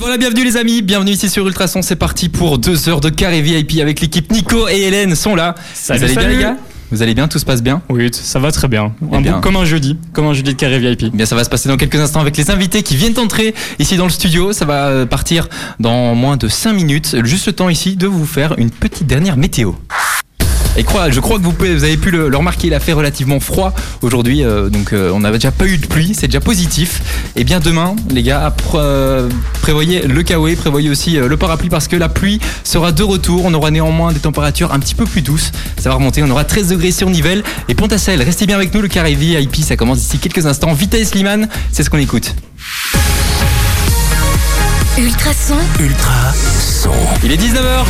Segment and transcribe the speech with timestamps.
[0.00, 1.82] Voilà, bienvenue les amis, bienvenue ici sur Ultrason.
[1.82, 5.54] C'est parti pour deux heures de carré VIP avec l'équipe Nico et Hélène sont là.
[5.74, 6.56] Salut, Vous allez bien les gars
[6.90, 8.92] Vous allez bien Tout se passe bien Oui, ça va très bien.
[9.12, 9.32] Eh Un bien.
[9.34, 11.02] bon- comme un jeudi, comme un jeudi de carré VIP.
[11.02, 13.54] Eh Bien, ça va se passer dans quelques instants avec les invités qui viennent entrer
[13.78, 14.54] ici dans le studio.
[14.54, 15.48] Ça va euh, partir
[15.80, 17.16] dans moins de 5 minutes.
[17.24, 19.72] Juste le temps ici de vous faire une petite dernière météo.
[20.76, 22.80] Et crois, je crois que vous, pouvez, vous avez pu le, le remarquer, il a
[22.80, 26.28] fait relativement froid aujourd'hui, euh, donc euh, on n'avait déjà pas eu de pluie, c'est
[26.28, 27.02] déjà positif.
[27.36, 29.28] Et bien demain, les gars, pr- euh,
[29.62, 33.44] prévoyez le kawaii, prévoyez aussi euh, le parapluie parce que la pluie sera de retour.
[33.44, 35.50] On aura néanmoins des températures un petit peu plus douces.
[35.78, 38.22] Ça va remonter, on aura 13 degrés sur Nivelles et Pontacelle.
[38.22, 40.72] Restez bien avec nous, le carré VIP, ça commence d'ici quelques instants.
[40.72, 42.34] Vitesse Liman, c'est ce qu'on écoute.
[44.98, 46.32] Ultrason, Ultra
[46.82, 46.90] son.
[47.24, 47.84] Il est 19h.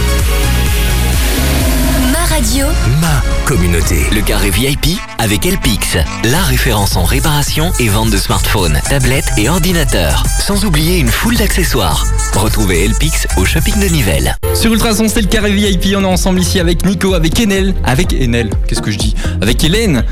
[2.31, 2.67] Ma radio,
[3.01, 4.07] Ma communauté.
[4.13, 9.49] Le carré VIP avec Elpix, la référence en réparation et vente de smartphones, tablettes et
[9.49, 10.25] ordinateurs.
[10.41, 12.07] Sans oublier une foule d'accessoires.
[12.35, 14.37] Retrouvez Elpix au shopping de Nivelles.
[14.55, 15.95] Sur Ultrason, c'est le carré VIP.
[15.97, 17.75] On est ensemble ici avec Nico, avec Enel.
[17.85, 19.15] Avec Enel, qu'est-ce que je dis?
[19.41, 20.05] Avec Hélène.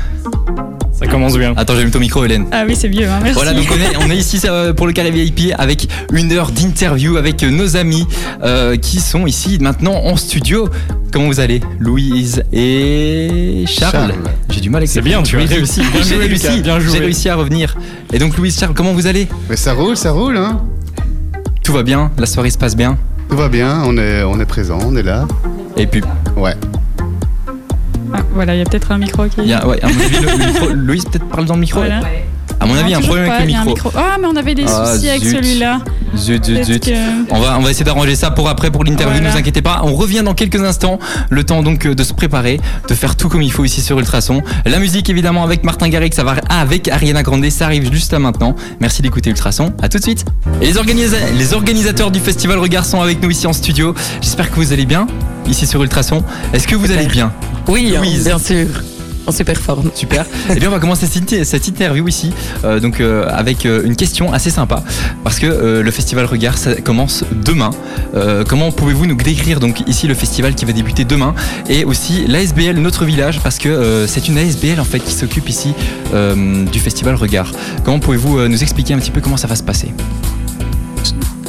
[1.09, 1.53] Commence bien.
[1.57, 2.45] Attends, j'ai mis ton micro, Hélène.
[2.51, 3.33] Ah oui, c'est mieux, hein, merci.
[3.35, 6.51] Voilà, donc on est, on est ici euh, pour le carré VIP avec une heure
[6.51, 8.05] d'interview avec nos amis
[8.43, 10.69] euh, qui sont ici maintenant en studio.
[11.11, 14.13] Comment vous allez Louise et Charles, Charles.
[14.51, 15.81] J'ai du mal avec C'est ces bien, tu as réussi.
[15.81, 17.75] Bien J'ai joué, réussi, j'ai réussi à revenir.
[18.13, 19.27] Et donc Louise, Charles, comment vous allez?
[19.49, 20.61] Mais ça roule, ça roule, hein
[21.63, 22.97] Tout va bien La soirée se passe bien?
[23.29, 25.27] Tout va bien, on est, on est présent, on est là.
[25.77, 26.01] Et puis,
[26.37, 26.53] Ouais.
[28.13, 29.41] Ah, voilà, il y a peut-être un micro qui.
[29.43, 31.79] y a, ouais, à mon avis, le, le micro, Louise, peut-être parle dans le micro
[31.79, 32.01] Voilà.
[32.59, 33.91] À mon avis, il y a un toujours problème pas, avec le micro.
[33.95, 35.79] Ah, mais on avait des Ah, soucis avec celui-là.
[36.17, 36.83] Zut, zut, zut.
[36.85, 39.31] que- On va, on va essayer d'arranger ça pour après, pour l'interview, ne Voilà.
[39.33, 39.81] vous inquiétez pas.
[39.83, 40.99] On revient dans quelques instants.
[41.29, 43.97] Le temps donc euh, de se préparer, de faire tout comme il faut ici sur
[43.99, 44.41] Ultrason.
[44.65, 48.19] La musique évidemment avec Martin Garrix, ça va avec Ariana Grande, ça arrive juste là
[48.19, 48.55] maintenant.
[48.79, 49.73] Merci d'écouter Ultrason.
[49.81, 50.25] À tout de suite.
[50.61, 53.93] Et les, organisa- les organisateurs du festival Regard sont avec nous ici en studio.
[54.21, 55.07] J'espère que vous allez bien
[55.47, 56.23] ici sur Ultrason.
[56.53, 57.31] Est-ce que vous allez bien?
[57.67, 58.23] Oui, hein, Louise.
[58.25, 58.67] bien sûr.
[59.31, 59.55] Super.
[59.93, 60.25] Super.
[60.49, 62.31] Eh bien, on va commencer cette, interview ici,
[62.63, 64.83] euh, donc euh, avec euh, une question assez sympa,
[65.23, 67.71] parce que le festival Regard commence demain.
[68.47, 71.33] Comment pouvez-vous nous décrire donc ici le festival qui va débuter demain
[71.69, 75.73] et aussi l'ASBL Notre Village, parce que c'est une ASBL en fait qui s'occupe ici
[76.13, 77.51] du festival Regard.
[77.83, 79.93] Comment pouvez-vous nous expliquer un petit peu comment ça va se passer?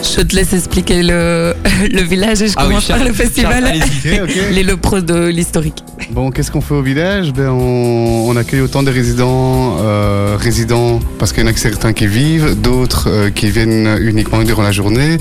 [0.02, 1.54] Je te laisse expliquer le,
[1.92, 3.52] le village et je Ah oui, commence Charles, par le festival.
[3.52, 4.20] Charles, allez-y.
[4.20, 4.36] Ok, ok.
[4.52, 5.82] Les le pro de l'historique.
[6.10, 7.32] Bon, qu'est-ce qu'on fait au village?
[7.32, 11.60] Ben, on, on accueille autant des résidents, euh, résidents parce qu'il y en a que
[11.60, 15.18] certains qui vivent, d'autres euh, qui viennent uniquement durant la journée.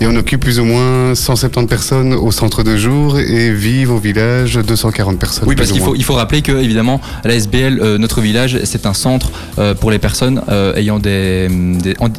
[0.00, 3.98] Et on occupe plus ou moins 170 personnes au centre de jour et vivent au
[3.98, 5.48] village 240 personnes.
[5.48, 8.94] Oui, parce qu'il faut, il faut rappeler que évidemment l'ASBL, euh, notre village, c'est un
[8.94, 11.48] centre euh, pour les personnes euh, ayant des,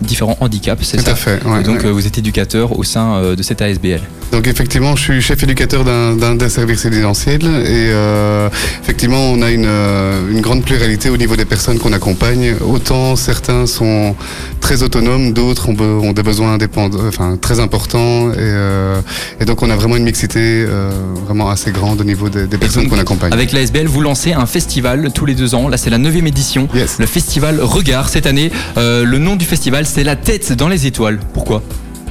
[0.01, 0.83] différents handicaps.
[0.85, 1.43] C'est Tout ça à fait.
[1.45, 1.89] ouais, Et donc ouais.
[1.99, 4.01] Vous êtes éducateur au sein euh, de cette ASBL.
[4.31, 8.47] Donc effectivement, je suis chef éducateur d'un- services résidentiels et euh,
[8.83, 12.55] effectivement, on a une, euh, une grande pluralité au niveau des personnes qu'on accompagne.
[12.61, 14.15] Autant certains sont
[14.61, 19.01] très autonomes, d'autres ont, des besoins indépendants, enfin très importants et, euh,
[19.41, 20.91] et donc on a vraiment une mixité euh,
[21.25, 23.33] vraiment assez grande au niveau des, des personnes qu'on accompagne.
[23.33, 25.67] Avec l'ASBL, vous lancez un festival tous les deux ans.
[25.67, 26.67] Là, c'est la neuvième édition.
[26.73, 26.97] Yes.
[26.99, 28.51] Le festival Regard cette année.
[28.77, 31.19] le nom du festival, c'est La tête dans les étoiles.
[31.33, 31.61] Pourquoi?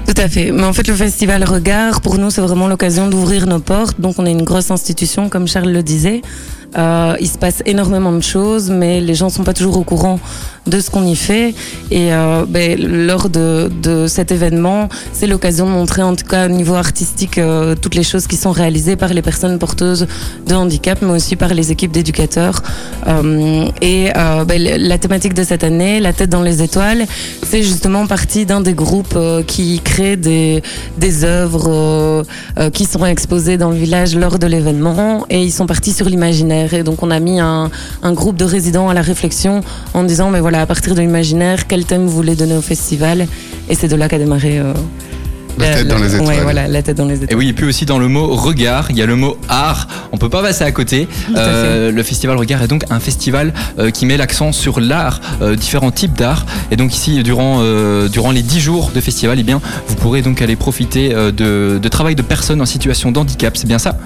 [0.09, 0.53] Tout à fait.
[0.53, 4.01] Mais en fait, le festival Regard, pour nous, c'est vraiment l'occasion d'ouvrir nos portes.
[4.01, 6.23] Donc, on est une grosse institution, comme Charles le disait.
[6.77, 10.21] Euh, il se passe énormément de choses, mais les gens sont pas toujours au courant
[10.67, 11.55] de ce qu'on y fait.
[11.91, 13.71] Et euh, ben, lors de,
[14.07, 18.03] cet événement, c'est l'occasion de montrer, en tout cas au niveau artistique, euh, toutes les
[18.03, 20.07] choses qui sont réalisées par les personnes porteuses
[20.47, 22.63] de handicap, mais aussi par les équipes d'éducateurs.
[23.81, 27.07] Et ben, la thématique de cette année, la tête dans les étoiles,
[27.43, 30.63] c'est justement partie d'un des groupes qui crée des,
[31.25, 32.25] œuvres
[32.73, 36.58] qui seront exposées dans le village lors de l'événement et ils sont partis sur l'imaginaire
[36.59, 37.71] et donc on a mis un,
[38.03, 39.63] un groupe de résidents à la réflexion
[39.95, 43.27] en disant mais voilà à partir de l'imaginaire quel thème vous voulez donner au festival?
[43.69, 44.73] Et c'est de là qu'a démarré euh,
[45.59, 46.43] La tête dans les ouais, étoiles.
[46.43, 48.97] voilà la tête dans les Et oui, et puis aussi dans le mot regard, il
[48.97, 49.89] y a le mot art.
[50.13, 51.09] On peut pas passer à côté.
[51.35, 55.21] à Euh, le festival Regard est donc un festival euh, qui met l'accent sur l'art,
[55.43, 56.47] euh, différents types d'art.
[56.71, 60.23] Et donc ici, durant euh, durant les 10 jours de festival, eh bien, vous pourrez
[60.23, 63.57] donc aller profiter euh, de, de travail de personnes en situation de handicap.
[63.57, 63.97] C'est bien ça?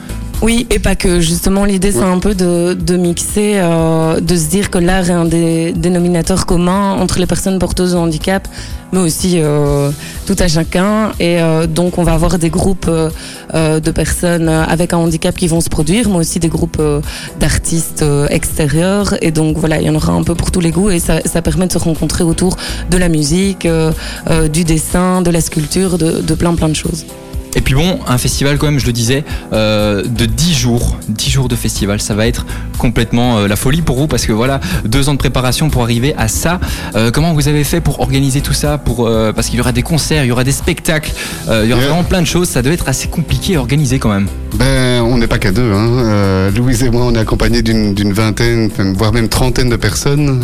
[0.43, 1.21] Oui, et pas que.
[1.21, 5.12] Justement, l'idée, c'est un peu de, de mixer, euh, de se dire que l'art est
[5.12, 8.49] un des dénominateurs communs entre les personnes porteuses de handicap,
[8.93, 9.93] mais aussi euh,
[10.27, 11.12] tout à chacun.
[11.21, 13.09] Et euh, donc, on va avoir des groupes euh,
[13.55, 17.00] euh, de personnes avec un handicap qui vont se produire, mais aussi des groupes euh,
[17.39, 19.15] d'artistes euh, extérieurs.
[19.23, 21.21] Et donc, voilà, il y en aura un peu pour tous les goûts et ça,
[21.25, 22.56] ça permet de se rencontrer autour
[22.91, 23.93] de la musique, euh,
[24.29, 27.06] euh, du dessin, de la sculpture, de, de plein, plein de choses.
[27.54, 31.31] Et puis bon, un festival quand même, je le disais, euh, de 10 jours, 10
[31.31, 32.46] jours de festival, ça va être
[32.78, 36.14] complètement euh, la folie pour vous parce que voilà, deux ans de préparation pour arriver
[36.16, 36.60] à ça.
[36.96, 39.82] Euh, comment vous avez fait pour organiser tout ça pour, Parce qu'il y aura des
[39.82, 41.12] concerts, il y aura des spectacles,
[41.49, 41.88] il y aura Yeah.
[41.88, 44.28] vraiment plein de choses, ça doit être assez compliqué à organiser quand même.
[44.55, 45.72] Ben, on n'est pas qu'à deux.
[45.72, 46.50] Hein.
[46.55, 50.43] Louise et moi, on est accompagnés d'une vingtaine, voire même trentaine de personnes.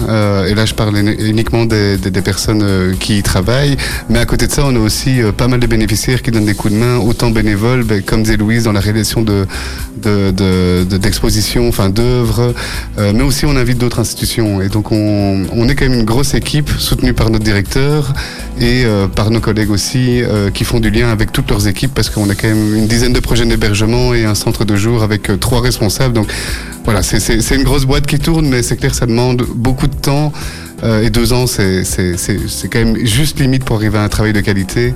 [0.48, 3.76] Et là, je parle uni- uniquement des, des- des personnes qui y travaillent.
[4.08, 6.54] Mais à côté de ça, on a aussi pas mal de bénéficiaires qui donnent des
[6.54, 9.46] coups de main, autant bénévoles, ben, comme disait Louise, dans la réalisation de
[10.02, 12.54] de- de- de- d'expositions, enfin d'œuvres.
[12.98, 14.62] Euh, mais aussi, on invite d'autres institutions.
[14.62, 18.12] Et donc, on, est quand même une grosse équipe soutenue par notre directeur
[18.60, 21.92] et euh, par nos collègues aussi euh, qui font du lien avec toutes leurs équipes
[21.94, 25.02] parce qu'on a quand même une dizaine de projets d'hébergement et un centre de jour
[25.02, 26.14] avec trois responsables.
[26.14, 26.28] Donc
[26.84, 30.32] voilà, c'est une grosse boîte qui tourne, mais c'est clair, ça demande beaucoup de temps.
[30.84, 31.82] Euh, et deux ans, c'est
[32.70, 34.94] quand même juste limite pour arriver à un travail de qualité.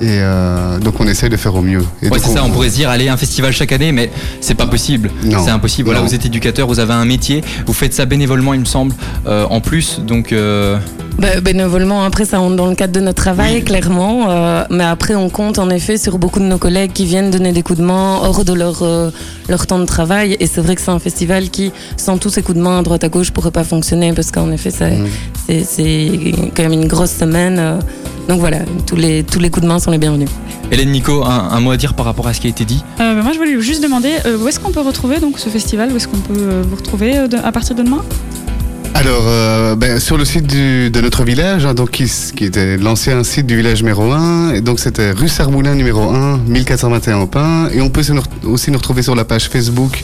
[0.00, 1.82] Et euh, donc on essaie de faire au mieux.
[2.02, 4.10] Et Ouais, c'est ça, on pourrait se dire, allez, un festival chaque année, mais
[4.40, 5.10] c'est pas possible.
[5.22, 5.86] C'est impossible.
[5.86, 6.06] Voilà, Non.
[6.06, 8.94] vous êtes éducateur, vous avez un métier, vous faites ça bénévolement, il me semble,
[9.26, 10.00] euh, en plus.
[10.00, 10.78] Donc, euh,
[11.18, 14.30] Bah, bénévolement, après, ça rentre dans le cadre de notre travail, clairement.
[14.30, 17.52] euh, mais après, on compte en effet sur beaucoup de nos collègues qui viennent donner
[17.52, 19.10] des coups de main hors de leur, euh,
[19.48, 20.36] leur temps de travail.
[20.38, 22.82] Et c'est vrai que c'est un festival qui, sans tous ces coups de main à
[22.82, 26.10] droite à gauche, pourrait pas fonctionner parce qu'en effet, c'est c'est
[26.54, 27.56] quand même une grosse semaine.
[27.58, 27.78] euh.
[28.28, 30.28] donc voilà, tous les, tous les coups de main sont les bienvenus.
[30.70, 32.84] Hélène Nico, un, un mot à dire par rapport à ce qui a été dit?
[33.00, 35.48] Euh, bah, moi, je voulais juste demander euh, où est-ce qu'on peut retrouver donc ce
[35.48, 35.90] festival?
[35.92, 38.04] Où est-ce qu'on peut euh, vous retrouver euh, de- à partir de demain?
[38.94, 43.46] Alors, euh, ben, sur le site de notre village, hein, donc, qui, était l'ancien site
[43.46, 47.68] du village numéro 1, et donc c'était rue Sarmoulin numéro 1, 1421 au Pin.
[47.72, 48.02] Et on peut
[48.44, 50.02] aussi nous retrouver sur la page Facebook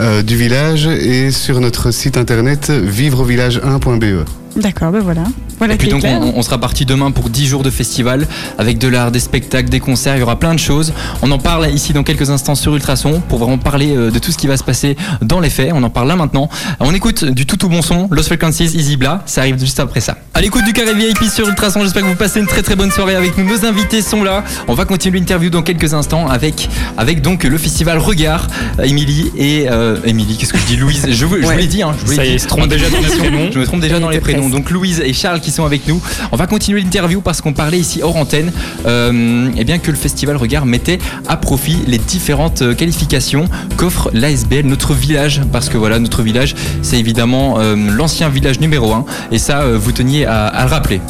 [0.00, 4.26] euh, du village et sur notre site internet vivrevillage1.be.
[4.56, 5.24] D'accord, ben voilà.
[5.58, 8.26] Voilà Et puis donc on, on sera parti demain pour 10 jours de festival
[8.58, 10.92] avec de l'art, des spectacles, des concerts, il y aura plein de choses.
[11.22, 14.32] On en parle ici dans quelques instants sur Ultrason pour vraiment parler euh, de tout
[14.32, 15.70] ce qui va se passer dans les faits.
[15.74, 16.48] On en parle là maintenant.
[16.80, 20.00] On écoute du tout tout bon son, Lost Frequencies, Easy Bla, ça arrive juste après
[20.00, 20.16] ça.
[20.34, 22.90] À l'écoute du carré VIP sur Ultrason, j'espère que vous passez une très très bonne
[22.90, 23.44] soirée avec nous.
[23.44, 24.44] Nos invités sont là.
[24.68, 28.46] On va continuer l'interview dans quelques instants avec, avec donc le festival Regard,
[28.78, 30.76] euh, Émilie et euh, Émilie, qu'est-ce que je dis?
[30.76, 32.34] Louise Je vous, l'ai dit, hein, je vous l'ai Ça y dit.
[32.34, 33.48] est, se trompe déjà dans les prénoms.
[33.52, 34.48] Je me trompe déjà dans les prénoms.
[34.48, 36.00] Donc Louise et Charles qui sont avec nous.
[36.30, 38.50] On va continuer l'interview parce qu'on parlait ici hors antenne,
[38.86, 40.98] euh, eh bien que le festival Regard mettait
[41.28, 43.44] à profit les différentes euh, qualifications
[43.76, 48.92] qu'offre l'ASBL, notre village, parce que voilà, notre village, c'est évidemment euh, l'ancien village numéro
[48.92, 51.00] 1 et ça, vous teniez à le rappeler.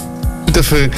[0.47, 0.91] Tout à fait.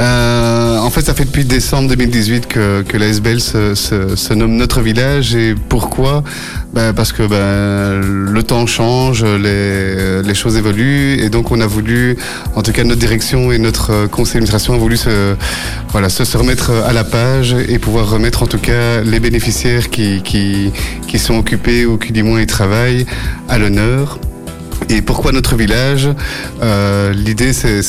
[0.00, 4.56] Euh, en fait, ça fait depuis décembre 2018 que, que l'ASBL se, se, se nomme
[4.56, 5.34] notre village.
[5.34, 6.24] Et pourquoi?
[6.72, 11.20] Ben Parce que ben, le temps change, les, choses évoluent.
[11.20, 12.16] Et donc, on a voulu,
[12.54, 15.34] en tout cas, notre direction et notre euh, conseil d'administration a voulu se,
[15.90, 20.72] voilà, se, remettre à la page et pouvoir remettre, en tout cas, les bénéficiaires qui
[21.18, 23.04] sont occupés ou qui, du moins, y travaillent
[23.48, 24.18] à l'honneur.
[24.92, 26.08] Et pourquoi notre village
[26.62, 27.80] Euh, L'idée, c'est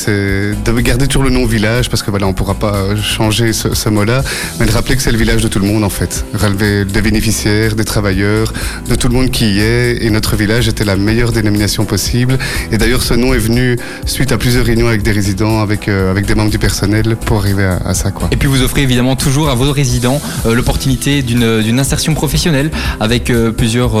[0.64, 4.22] de garder toujours le nom village, parce que voilà, on pourra pas changer ce, mot-là,
[4.60, 6.24] mais de rappeler que c'est le village de tout le monde, en fait.
[6.32, 8.52] Relever des bénéficiaires, des travailleurs,
[8.88, 10.04] de tout le monde qui y est.
[10.04, 12.38] Et notre village était la meilleure dénomination possible.
[12.70, 13.76] Et d'ailleurs, ce nom est venu
[14.06, 17.38] suite à plusieurs réunions avec des résidents, avec, euh, avec des membres du personnel, pour
[17.38, 18.28] arriver à, ça, quoi.
[18.30, 23.32] Et puis vous offrez évidemment toujours à vos résidents euh, l'opportunité d'une insertion professionnelle avec
[23.56, 24.00] plusieurs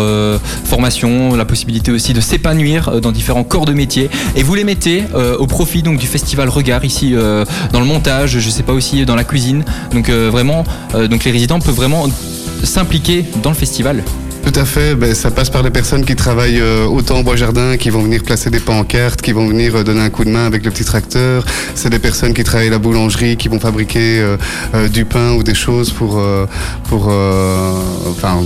[0.64, 4.10] formations, la possibilité aussi de s'épanouir euh, dans différents corps de métier.
[4.36, 7.86] Et vous les mettez euh, au profit donc du festival Regard ici euh, dans le
[7.86, 9.64] montage, je sais pas aussi dans la cuisine.
[9.92, 10.64] Donc vraiment,
[11.10, 12.06] donc les résidents peuvent vraiment
[12.62, 14.02] s'impliquer dans le festival.
[14.44, 17.76] Tout à fait, ben, ça passe par les personnes qui travaillent autant au bois jardin,
[17.76, 20.64] qui vont venir placer des pancartes, qui vont venir donner un coup de main avec
[20.64, 21.44] le petit tracteur.
[21.74, 24.36] C'est des personnes qui travaillent à la boulangerie, qui vont fabriquer
[24.92, 26.20] du pain ou des choses pour,
[26.88, 27.12] pour,
[28.10, 28.42] enfin,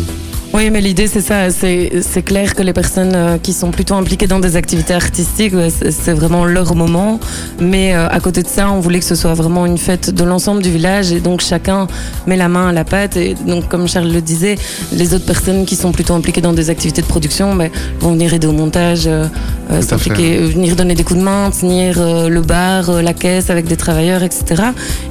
[0.55, 1.51] Oui, mais l'idée, c'est ça.
[1.51, 5.53] C'est c'est clair que les personnes euh, qui sont plutôt impliquées dans des activités artistiques,
[5.55, 7.21] ouais, c'est vraiment leur moment.
[7.61, 10.25] Mais euh, à côté de ça, on voulait que ce soit vraiment une fête de
[10.25, 11.13] l'ensemble du village.
[11.13, 11.89] Et donc, chacun
[12.27, 13.17] met la main à la pâte.
[13.17, 14.57] Et donc, comme Charles le disait,
[14.93, 18.33] les autres personnes qui sont plutôt impliquées dans des activités de production ben, vont venir
[18.33, 19.27] aider au montage, euh,
[19.71, 23.51] euh, euh, venir donner des coups de main, tenir euh, le bar, euh, la caisse
[23.51, 24.63] avec des travailleurs, etc.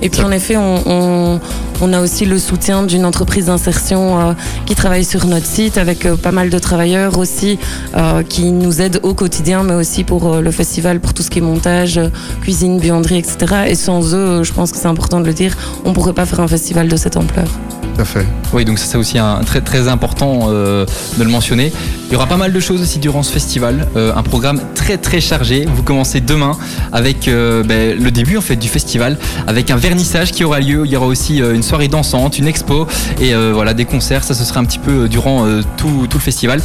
[0.02, 1.40] Et puis, en effet, on, on,
[1.82, 4.34] On a aussi le soutien d'une entreprise d'insertion euh,
[4.66, 7.60] qui travaille sur notre site avec euh, pas mal de travailleurs aussi
[7.98, 11.30] euh, qui nous aident au quotidien, mais aussi pour euh, le festival, pour tout ce
[11.30, 12.00] qui est montage,
[12.42, 13.66] cuisine, buanderie, etc.
[13.68, 16.40] Et sans eux, je pense que c'est important de le dire, on pourrait pas faire
[16.40, 17.50] un festival de cette ampleur.
[17.96, 18.26] Tout à fait.
[18.52, 20.86] Oui, donc ça c'est aussi un, très très important euh,
[21.18, 21.72] de le mentionner.
[22.08, 24.98] Il y aura pas mal de choses aussi durant ce festival, euh, un programme très
[24.98, 25.66] très chargé.
[25.66, 26.58] Vous commencez demain
[26.92, 30.84] avec euh, ben, le début en fait du festival, avec un vernissage qui aura lieu.
[30.86, 32.86] Il y aura aussi euh, une soirée dansante, une expo
[33.22, 34.26] et euh, voilà des concerts.
[34.26, 36.60] Ça ce sera un petit peu euh, durant euh, tout, tout le festival.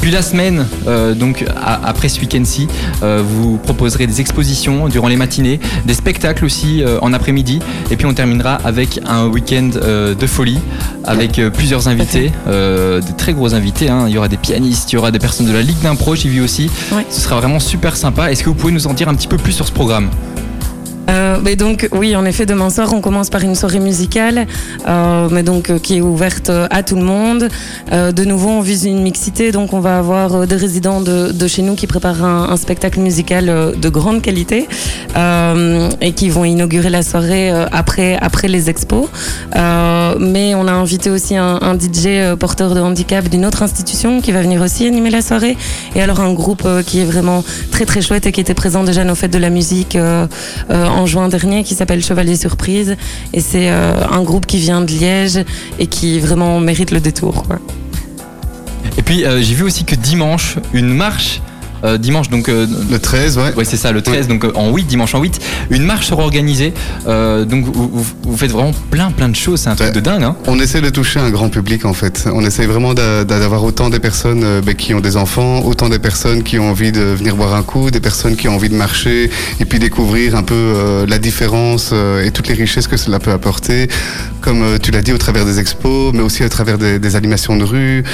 [0.00, 2.68] Puis la semaine, euh, donc à- après ce week-end-ci,
[3.02, 7.58] euh, vous proposerez des expositions durant les matinées, des spectacles aussi en après-midi,
[7.90, 9.70] et puis on terminera avec un week-end
[10.22, 10.58] de folie
[11.04, 13.88] avec plusieurs invités, des très gros invités.
[13.90, 14.04] hein.
[14.08, 16.28] Il y aura des pianistes, il y aura des personnes de la Ligue d'impro, j'ai
[16.28, 16.70] vu aussi.
[17.10, 18.30] Ce sera vraiment super sympa.
[18.30, 20.08] Est-ce que vous pouvez nous en dire un petit peu plus sur ce programme?
[21.08, 24.46] Euh, donc oui, en effet, demain soir, on commence par une soirée musicale,
[24.86, 27.48] euh, mais donc euh, qui est ouverte euh, à tout le monde.
[27.92, 31.46] Euh, de nouveau, on vise une mixité, donc on va avoir des résidents de, de
[31.46, 34.68] chez nous qui préparent un, un spectacle musical de grande qualité
[36.00, 39.08] et qui vont inaugurer la soirée après après les expos.
[39.54, 44.32] Mais on a invité aussi un, un DJ porteur de handicap d'une autre institution qui
[44.32, 45.56] va venir aussi animer la soirée.
[45.94, 49.04] Et alors un groupe qui est vraiment très très chouette et qui était présent déjà
[49.04, 49.96] nos fêtes de la musique
[50.96, 52.96] en juin dernier, qui s'appelle Chevalier Surprise.
[53.32, 55.44] Et c'est euh, un groupe qui vient de Liège
[55.78, 57.44] et qui vraiment mérite le détour.
[58.98, 61.40] Et puis euh, j'ai vu aussi que dimanche, une marche.
[61.84, 63.54] Euh, dimanche donc euh, Le 13, ouais.
[63.56, 65.40] Ouais, c'est ça, le 13, donc euh, en 8, dimanche en 8.
[65.70, 66.72] Une marche sera organisée.
[67.06, 69.60] donc vous, vous- vous faites vraiment plein, plein de choses.
[69.60, 70.22] C'est un truc de dingue.
[70.22, 72.28] Hein On essaie de toucher un grand public en fait.
[72.32, 75.98] On essaie vraiment d'a- d'avoir autant des personnes ben, qui ont des enfants, autant des
[75.98, 78.74] personnes qui ont envie de venir boire un coup, des personnes qui ont envie de
[78.74, 79.30] marcher
[79.60, 81.92] et puis découvrir un peu la différence
[82.24, 83.88] et toutes les richesses que cela peut apporter.
[84.40, 87.56] Comme tu l'as dit, au travers des expos, mais aussi au travers des, des animations
[87.56, 88.04] de rue,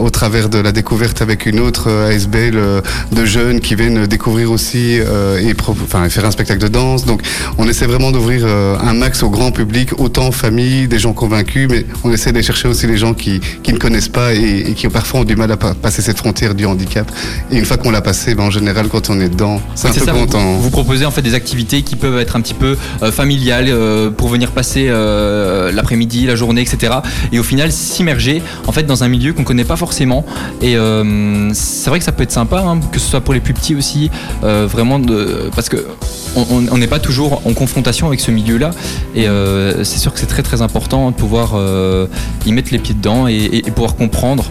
[0.00, 2.10] au travers de la découverte avec une autre euh,
[2.52, 7.04] De jeunes qui viennent découvrir aussi euh, et enfin, faire un spectacle de danse.
[7.04, 7.22] Donc
[7.58, 11.68] on essaie vraiment d'ouvrir euh, un max au grand public, autant famille, des gens convaincus,
[11.70, 14.72] mais on essaie d'aller chercher aussi les gens qui, qui ne connaissent pas et, et
[14.74, 17.10] qui parfois ont du mal à pa- passer cette frontière du handicap.
[17.50, 19.94] Et une fois qu'on l'a passé, ben, en général, quand on est dedans, c'est Oui,
[19.96, 20.54] un peu ça, vous, content.
[20.56, 24.10] vous proposez en fait des activités qui peuvent être un petit peu euh, familiales euh,
[24.10, 26.94] pour venir passer euh, l'après-midi, la journée, etc.
[27.32, 30.24] Et au final s'immerger en fait dans un milieu qu'on connaît pas forcément.
[30.62, 30.76] Et
[31.54, 33.74] c'est vrai que ça peut être sympa, hein, que ce soit pour les plus petits
[33.74, 34.10] aussi,
[34.44, 35.78] euh, vraiment de, parce que
[36.36, 38.70] on- n'est pas toujours en confrontation avec ce milieu-là.
[39.16, 42.06] Et euh, c'est sûr que c'est très très important de pouvoir euh,
[42.46, 44.44] y mettre les pieds dedans et, et- et pouvoir comprendre.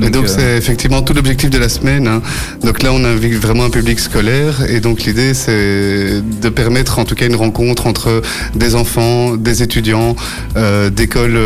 [0.00, 2.06] Et donc c'est effectivement tout l'objectif de la semaine.
[2.08, 2.22] hein.
[2.66, 7.04] Donc là on invite vraiment un public scolaire et donc l'idée c'est de permettre en
[7.04, 8.22] tout cas une rencontre entre
[8.54, 10.14] des enfants, des étudiants,
[10.98, 11.38] d'écoles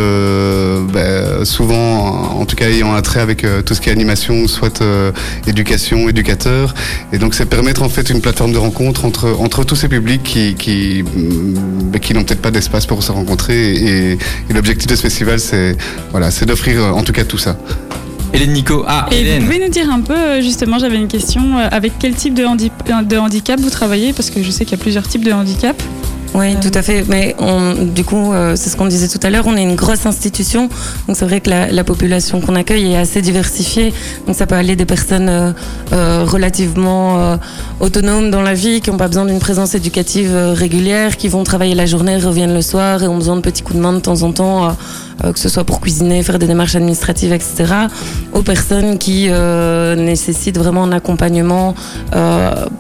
[0.93, 4.81] ben, souvent en tout cas ayant un trait avec tout ce qui est animation, soit
[4.81, 5.11] euh,
[5.87, 6.75] éducation, éducateur.
[7.13, 10.23] Et donc c'est permettre en fait une plateforme de rencontre entre, entre tous ces publics
[10.23, 13.75] qui, qui, mm, ben, qui n'ont peut-être pas d'espace pour se rencontrer.
[13.75, 14.13] Et,
[14.51, 15.77] et l'objectif de ce festival c'est
[16.11, 17.57] voilà, c'est d'offrir euh, en tout cas tout ça.
[18.33, 21.59] Hélène Nico, ah Et vous pouvez nous dire un peu, euh, justement, j'avais une question,
[21.59, 22.73] euh, avec quel type de, handi-
[23.09, 24.13] de handicap vous travaillez?
[24.13, 25.81] Parce que je sais qu'il y a plusieurs types de handicap.
[26.37, 27.03] Oui, tout à fait.
[27.09, 27.35] Mais
[27.95, 30.69] du coup, euh, c'est ce qu'on disait tout à l'heure, on est une grosse institution.
[31.09, 33.95] Donc c'est vrai que la, la population qu'on accueille est assez diversifiée.
[34.27, 35.53] Donc ça peut aller des personnes euh,
[35.95, 37.39] euh, relativement
[37.81, 41.75] autonomes dans la vie, qui n'ont pas besoin d'une présence éducative régulière, qui vont travailler
[41.75, 44.23] la journée, reviennent le soir et ont besoin de petits coups de main de temps
[44.23, 44.77] en temps,
[45.23, 47.65] que ce soit pour cuisiner, faire des démarches administratives, etc.
[48.33, 51.75] Aux personnes qui nécessitent vraiment un accompagnement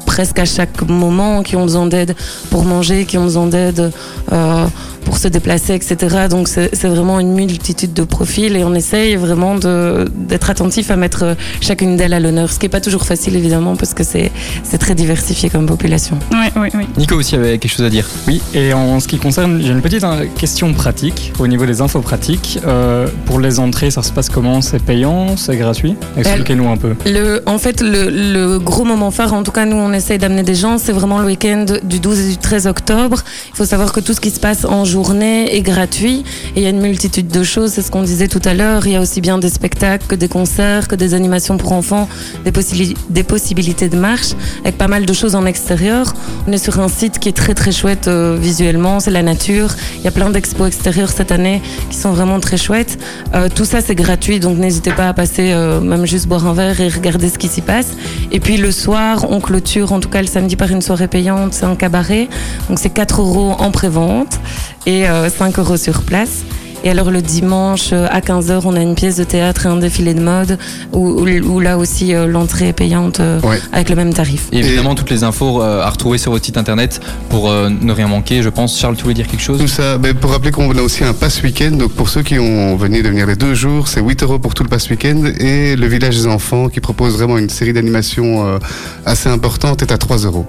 [0.05, 2.15] presque à chaque moment, qui ont besoin d'aide
[2.51, 3.93] pour manger, qui ont besoin d'aide
[4.33, 4.67] euh,
[5.07, 6.27] pour se déplacer, etc.
[6.29, 11.23] Donc c'est vraiment une multitude de profils et on essaye vraiment d'être attentif à mettre
[11.23, 14.33] euh, chacune d'elles à l'honneur, ce qui n'est pas toujours facile évidemment parce que c'est
[14.79, 16.19] très diversifié comme population.
[16.33, 16.87] Oui, oui, oui.
[16.99, 18.07] Nico aussi avait quelque chose à dire.
[18.27, 21.81] Oui, et en ce qui concerne, j'ai une petite hein, question pratique au niveau des
[21.81, 22.59] infos pratiques.
[22.67, 24.61] Euh, pour les entrées, ça se passe comment?
[24.61, 25.37] C'est payant?
[25.37, 25.95] C'est gratuit?
[26.19, 26.95] Expliquez-nous un peu.
[27.07, 30.43] Le, en fait, le, le gros moment phare, en tout cas nous on essaye d'amener
[30.43, 33.23] des gens, c'est vraiment le week-end du 12 et du 13 octobre.
[33.51, 36.25] Il faut savoir que tout ce qui se passe en journée est gratuit
[36.55, 38.87] et il y a une multitude de choses, c'est ce qu'on disait tout à l'heure.
[38.87, 42.09] Il y a aussi bien des spectacles que des concerts, que des animations pour enfants,
[42.47, 44.31] des, possibili- des possibilités de marche
[44.63, 46.15] avec pas mal de choses en extérieur.
[46.49, 49.69] On est sur un site qui est très très chouette euh, visuellement, c'est la nature.
[49.99, 51.61] Il y a plein d'expos extérieures cette année
[51.91, 52.99] qui sont vraiment très chouettes.
[53.35, 56.55] Euh, tout ça c'est gratuit, donc n'hésitez pas à passer, euh, même juste boire un
[56.55, 57.89] verre et regarder ce qui s'y passe.
[58.33, 61.53] Et puis le soir, on clôture, en tout cas le samedi par une soirée payante,
[61.53, 62.29] c'est un cabaret.
[62.71, 64.41] Donc c'est 4 euros en pré-vente.
[64.87, 66.45] Et euh, 5 euros sur place.
[66.85, 69.77] Et alors le dimanche euh, à 15h, on a une pièce de théâtre et un
[69.79, 70.57] défilé de mode
[70.93, 73.59] où, où- où là aussi euh, l'entrée est payante euh, Ouais.
[73.73, 74.47] avec le même tarif.
[74.53, 77.93] Et évidemment, toutes les infos euh, à retrouver sur votre site internet pour euh, ne
[77.93, 78.79] rien manquer, je pense.
[78.79, 79.59] Charles, tu voulais dire quelque chose?
[79.59, 81.73] Tout ça, ben, pour rappeler qu'on a aussi un pass week-end.
[81.73, 84.55] Donc pour ceux qui ont venu de venir les deux jours, c'est 8 euros pour
[84.55, 85.25] tout le pass week-end.
[85.41, 88.59] Et le village des enfants, qui propose vraiment une série d'animations euh,
[89.07, 90.47] assez importante, est à 3 euros.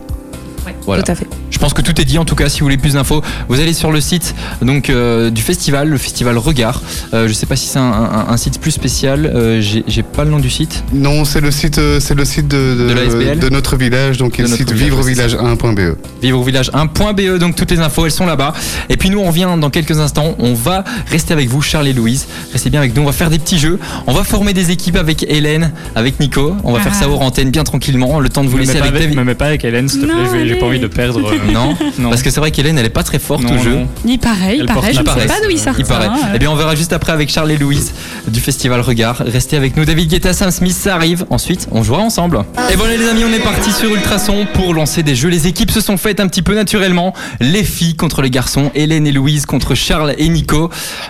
[0.85, 1.03] Voilà.
[1.03, 1.27] Tout à fait.
[1.49, 2.17] Je pense que tout est dit.
[2.17, 5.29] En tout cas, si vous voulez plus d'infos, vous allez sur le site donc euh,
[5.29, 6.81] du festival, le festival Regard.
[7.13, 9.25] Euh, je sais pas si c'est un, un- un site plus spécial.
[9.33, 10.83] Euh, J'ai pas le nom du site.
[10.93, 14.91] Non, c'est le site, euh, c'est le site de, notre village, donc le site village,
[14.91, 15.95] vivrevillage1.be.
[16.21, 17.19] Vivre au village 1.be.
[17.21, 17.37] E.
[17.39, 18.53] Donc toutes les infos, elles sont là-bas.
[18.89, 20.35] Et puis nous, on revient dans quelques instants.
[20.39, 22.27] On va rester avec vous, Charles et Louise.
[22.53, 23.01] Restez bien avec nous.
[23.01, 23.79] On va faire des petits jeux.
[24.05, 26.55] On va former des équipes avec Hélène, avec Nico.
[26.63, 27.09] On va faire ça Ah.
[27.11, 28.19] hors antenne, bien tranquillement.
[28.19, 29.17] Le temps de vous Me laisser avec avec, David.
[29.17, 30.15] me mets pas avec Hélène, s'il te plaît.
[30.47, 30.56] Je vais-.
[30.59, 31.19] Pas envie de perdre.
[31.31, 32.09] euh, Non, non.
[32.09, 33.71] parce que c'est vrai qu'Hélène, elle est pas très forte Non, au jeu.
[33.75, 33.87] non.
[34.05, 35.39] Ni pareil, Elle pareil, porte je ne la sais presse.
[35.39, 36.07] pas d'où il sort Il ça, paraît.
[36.07, 36.29] hein.
[36.35, 37.93] Eh bien, on verra juste après avec Charles et Louise
[38.27, 39.17] du festival Regard.
[39.25, 39.85] Restez avec nous.
[39.85, 41.25] David Guetta, Sam Smith, ça arrive.
[41.29, 42.43] Ensuite, on jouera ensemble.
[42.71, 45.29] Et voilà, les amis, on est parti sur Ultrason pour lancer des jeux.
[45.29, 47.13] Les équipes se sont faites un petit peu naturellement.
[47.39, 48.71] Les filles contre les garçons.
[48.75, 50.69] Hélène et Louise contre Charles et Nico.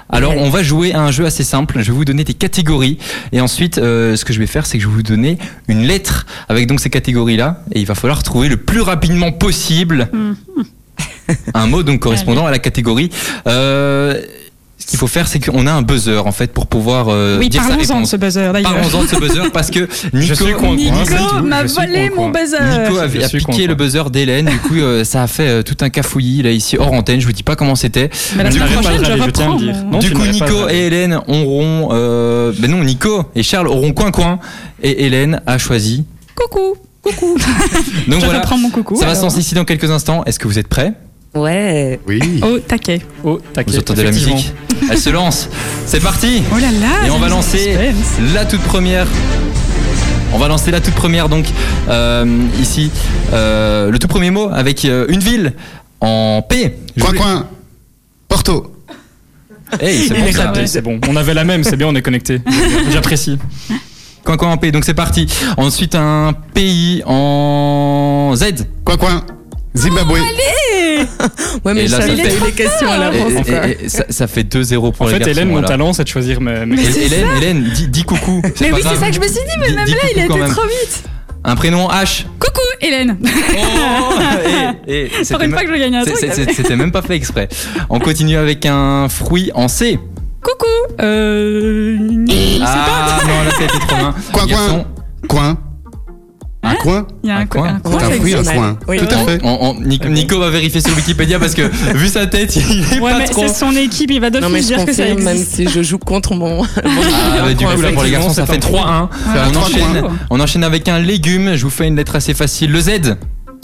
[0.09, 1.79] Alors, on va jouer à un jeu assez simple.
[1.81, 2.97] Je vais vous donner des catégories.
[3.31, 5.37] Et ensuite, euh, ce que je vais faire, c'est que je vais vous donner
[5.67, 7.61] une lettre avec donc ces catégories-là.
[7.73, 10.09] Et il va falloir trouver le plus rapidement possible
[11.53, 13.09] un mot donc correspondant à la catégorie.
[13.47, 14.21] Euh,
[14.79, 17.49] ce qu'il faut faire, c'est qu'on a un buzzer en fait pour pouvoir euh, Oui,
[17.49, 18.11] dire sa parlons-en de réponse.
[18.11, 18.73] ce buzzer d'ailleurs.
[18.73, 19.79] Parlons-en de ce buzzer parce que
[20.13, 20.45] Nico,
[21.43, 22.59] m'a volé mon buzzer.
[22.61, 24.45] Nico a, piqué le buzzer d'Hélène.
[24.45, 27.19] Du coup, euh, ça a fait euh, tout un cafouillis là ici hors antenne.
[27.19, 28.09] Je vous dis pas comment c'était.
[28.37, 29.59] Mais la semaine prochaine, je râler, je tiens à reprends.
[29.59, 29.75] le dire.
[29.83, 31.89] mon- Non, du coup, Nico et Hélène auront.
[31.91, 34.39] Euh, ben non, Nico et Charles auront coin coin
[34.81, 36.05] et Hélène a choisi.
[36.35, 36.75] Coucou,
[37.11, 37.37] coucou.
[38.07, 38.39] Donc je voilà.
[38.39, 38.95] reprends mon coucou.
[38.95, 40.23] Ça va se lancer ici dans quelques instants.
[40.25, 40.93] Est-ce que vous êtes prêts?
[41.35, 41.99] Ouais.
[42.07, 42.39] Oui.
[42.43, 43.01] Oh, taquet.
[43.23, 43.71] Oh, taquet.
[43.71, 44.53] Vous entendez la musique
[44.89, 45.49] Elle se lance.
[45.85, 46.43] C'est parti.
[46.51, 47.07] Oh là là.
[47.07, 48.33] Et on va lancer suspense.
[48.33, 49.07] la toute première.
[50.33, 51.45] On va lancer la toute première donc
[51.89, 52.25] euh,
[52.59, 52.91] ici
[53.33, 55.53] euh, le tout premier mot avec euh, une ville
[56.01, 56.75] en P.
[56.99, 57.47] Coin voulais- coin.
[58.27, 58.73] Porto.
[59.79, 61.07] Hey, c'est Il bon bon.
[61.09, 62.41] On avait la même, c'est bien, on est connecté.
[62.91, 63.37] J'apprécie.
[64.27, 64.71] Coin coin en P.
[64.73, 65.25] Donc c'est parti.
[65.55, 68.65] Ensuite un pays en Z.
[68.83, 69.23] Coin coin.
[69.75, 70.19] Zimbabwe.
[71.63, 73.33] Ouais, mais Et je là, savais ça que fait- les questions à Et- l'avance.
[73.87, 75.67] ça, ça fait 2-0 pour En les fait, garçons, Hélène, mon voilà.
[75.67, 76.65] talent, c'est de choisir mes.
[76.65, 76.81] mes.
[76.81, 78.41] Hélène, Hélène, dis, dis coucou.
[78.61, 80.23] Mais oui, c'est ça que je me suis dit, mais Dis- même dis là, il
[80.23, 80.49] été même.
[80.51, 81.03] trop vite.
[81.43, 82.23] Un prénom H.
[82.39, 83.17] Coucou, Hélène.
[83.23, 84.15] Oh
[84.87, 86.17] et- et Pour c'était une fois que je gagne un truc.
[86.17, 87.47] C'était même pas fait exprès.
[87.89, 89.99] On continue avec un fruit en C.
[90.41, 91.01] Coucou.
[91.01, 91.97] Euh.
[92.27, 92.65] Je sais pas.
[92.67, 94.15] Ah non, là, ça a été trop loin.
[94.31, 94.85] Coin coin.
[95.27, 95.57] Coin.
[96.63, 97.07] Un Hein coin.
[97.23, 97.61] Il y a Un un coin.
[97.61, 97.69] coin.
[97.69, 98.77] Un C'est coin, un fruit, un coin.
[98.87, 98.97] Oui.
[98.97, 99.39] Tout à fait.
[99.43, 101.61] on- on- Nico, Nico va vérifier sur Wikipédia parce que
[101.95, 103.41] vu sa tête, il est Ouais, pas mais trop.
[103.47, 105.55] c'est son équipe, il va Non, mais d'office je dire que ça confirme, même existe.
[105.55, 106.63] si je joue contre mon.
[106.63, 106.67] Ah,
[107.43, 109.03] bah, du coup, là, pour les garçons, ça fait 3-1.
[109.03, 109.07] Ouais,
[109.47, 111.55] on, trois enchaîne, on enchaîne avec un légume.
[111.55, 112.71] Je vous fais une lettre assez facile.
[112.71, 112.89] Le Z.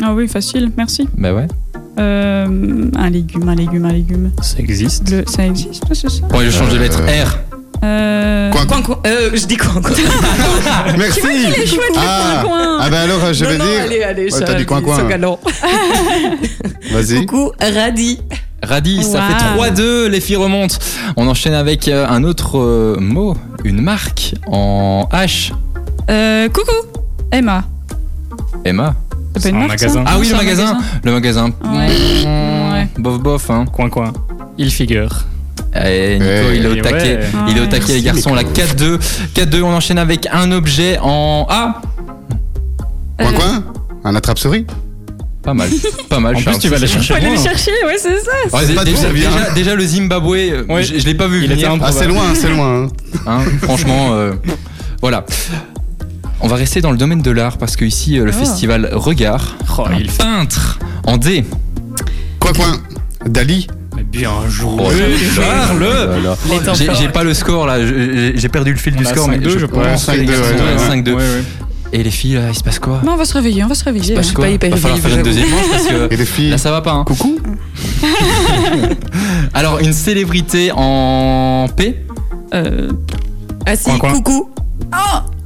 [0.04, 1.08] Ah oui, facile, merci.
[1.18, 1.48] Bah ouais.
[2.00, 2.48] Euh,
[2.98, 4.32] un légume, un légume, un légume.
[4.42, 5.10] Ça existe.
[5.12, 7.02] Le, ça existe, c'est ça Bon, je change de lettre.
[7.08, 7.38] Euh, R.
[7.84, 8.50] euh...
[8.52, 9.00] Coin Coin, coin.
[9.06, 9.92] Euh, je dis coin, coin.
[10.98, 11.22] Merci.
[11.22, 12.42] Chouettes, le Ah.
[12.44, 12.78] coin, coin.
[12.82, 13.82] Ah ben alors je Non, vais non, dire.
[13.84, 14.98] Allez, allez, Ouais, t'as dit coin, coin.
[16.92, 17.26] Vas-y.
[17.26, 18.20] Coucou, Radis.
[18.64, 19.64] Radis, ça Wow.
[19.66, 20.76] fait 3-2, les filles remontent.
[21.18, 25.52] On enchaîne avec euh, un autre euh, mot, une marque en H.
[26.10, 26.88] Euh, coucou,
[27.32, 27.64] Emma.
[28.64, 28.96] Emma.
[29.36, 30.04] C'est C'est pas une un marque, magasin.
[30.06, 30.78] Ah oui, le magasin.
[31.04, 31.50] Le magasin.
[31.66, 32.88] Ouais.
[32.98, 33.50] Bof, bof.
[33.50, 33.66] Hein.
[33.72, 34.14] Coin, coin.
[34.58, 35.10] Il figure.
[35.76, 36.82] Eh, Nico, Eh, il est au ouais.
[36.82, 37.20] taquet.
[37.50, 38.34] Il est au taquet, les garçons.
[38.36, 38.54] La Nico.
[38.54, 39.00] 4-2.
[39.36, 41.82] 4-2, on enchaîne avec un objet en A.
[43.18, 43.64] Coin Euh, coin.
[44.04, 44.66] Un attrape-souris.
[45.42, 45.70] Pas mal.
[46.10, 48.32] Pas mal, En plus, tu vas aller chercher aller le chercher, ouais, c'est ça.
[48.58, 50.84] Ouais, C'est pas déjà, le Zimbabwe, euh, Ouais.
[50.84, 51.72] je, je l'ai pas vu Il était venir.
[51.72, 52.86] un- Ah c'est loin, c'est loin.
[52.86, 52.88] hein.
[53.28, 53.40] hein.
[53.62, 54.34] franchement, euh,
[55.02, 55.26] voilà.
[56.44, 58.40] On va rester dans le domaine de l'art parce que ici, euh, le Oh.
[58.40, 60.18] festival Regard, Oh, il fait.
[60.18, 61.46] peintre en D.
[62.40, 62.78] Coin coin.
[63.26, 63.68] Dali.
[63.96, 64.72] Mais bien joué.
[64.80, 64.92] Oh,
[65.36, 65.86] Charles
[66.52, 69.38] Les temps J'ai pas le score là, j'ai perdu le fil On du score, mais
[69.38, 69.84] 5-2, je pense.
[69.86, 71.02] pense que les 5-2, garçons, ouais, ouais, ouais.
[71.02, 71.12] 5-2.
[71.12, 71.44] Ouais, ouais.
[71.94, 73.76] Et les filles, là, il se passe quoi Non, on va se réveiller, on va
[73.76, 74.16] se réveiller.
[74.16, 74.24] Bah, hein.
[74.24, 76.50] je suis pas hyper Va falloir faire une deuxième manche parce que Et les filles.
[76.50, 76.92] là ça va pas.
[76.92, 77.04] hein.
[77.06, 77.40] Coucou.
[79.54, 82.04] Alors une célébrité en P.
[82.56, 82.90] Euh,
[83.66, 84.42] Ah si, Coin, coin.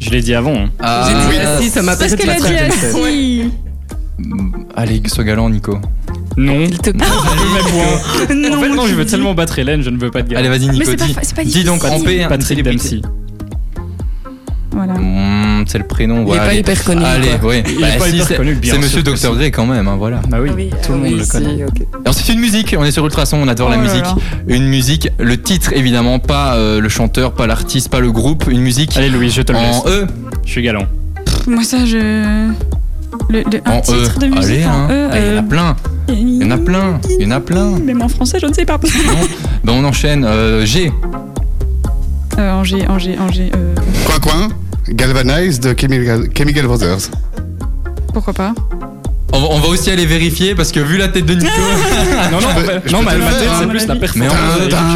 [0.08, 0.56] Je l'ai dit avant.
[0.56, 0.70] hein.
[0.80, 3.52] Ah, J'ai dit assis, ça m'a Parce qu'elle a dit assis.
[4.76, 5.80] Allez, sois galant, Nico.
[6.38, 6.62] Non.
[6.70, 6.91] Il te.
[6.91, 9.12] Non, en fait, non, je veux dis.
[9.12, 10.39] tellement battre Hélène, je ne veux pas de gars.
[10.39, 10.86] Allez, vas-y, Mais Nico.
[10.86, 12.63] c'est pas dis, fa- c'est pas dis donc en une Patrick.
[12.63, 13.02] Dempsey.
[14.78, 14.94] Voilà.
[14.94, 16.20] Mmh, sait le prénom.
[16.20, 16.60] Il voilà, est pas allez.
[16.60, 17.04] hyper connu.
[17.04, 17.50] Allez, quoi.
[17.50, 17.63] oui.
[17.68, 19.04] Il Bah, si, c'est- C'est Monsieur si.
[19.04, 20.22] Dre quand même, hein, voilà.
[20.30, 21.66] Bah oui, Oui, tout le ah monde oui, le connaît.
[22.06, 24.04] Et ensuite une musique, on est sur Ultrason, on adore la Oh musique.
[24.04, 24.16] là.
[24.48, 28.62] Une musique, le titre évidemment, pas euh, le chanteur, pas l'artiste, pas le groupe, une
[28.62, 29.78] musique Allez Louis, je te le laisse.
[29.84, 30.08] en E.
[30.46, 30.86] Je suis galant.
[31.48, 31.98] Moi, ça, je.
[33.30, 34.20] Le, le- un En titre E.
[34.20, 34.88] de musique Allez, en hein.
[34.92, 35.08] E.
[35.12, 35.76] Ah, Il y en a plein,
[36.10, 37.72] il y en a plein, il y en a plein.
[37.80, 38.78] Même en français, je ne sais pas.
[38.84, 39.13] Non
[39.63, 40.24] ben on enchaîne.
[40.24, 40.92] Euh, G.
[42.38, 43.50] Euh, en G, en G, en G.
[43.56, 43.74] euh,
[44.06, 44.48] Coin coin,
[44.89, 47.10] Galvanize de Chemical Brothers.
[48.13, 48.54] pourquoi pas?
[49.38, 51.52] On va, on va aussi aller vérifier parce que vu la tête de Nico.
[52.32, 52.47] non, non,
[52.86, 54.34] je non, mais le ma tête, c'est plus la performance.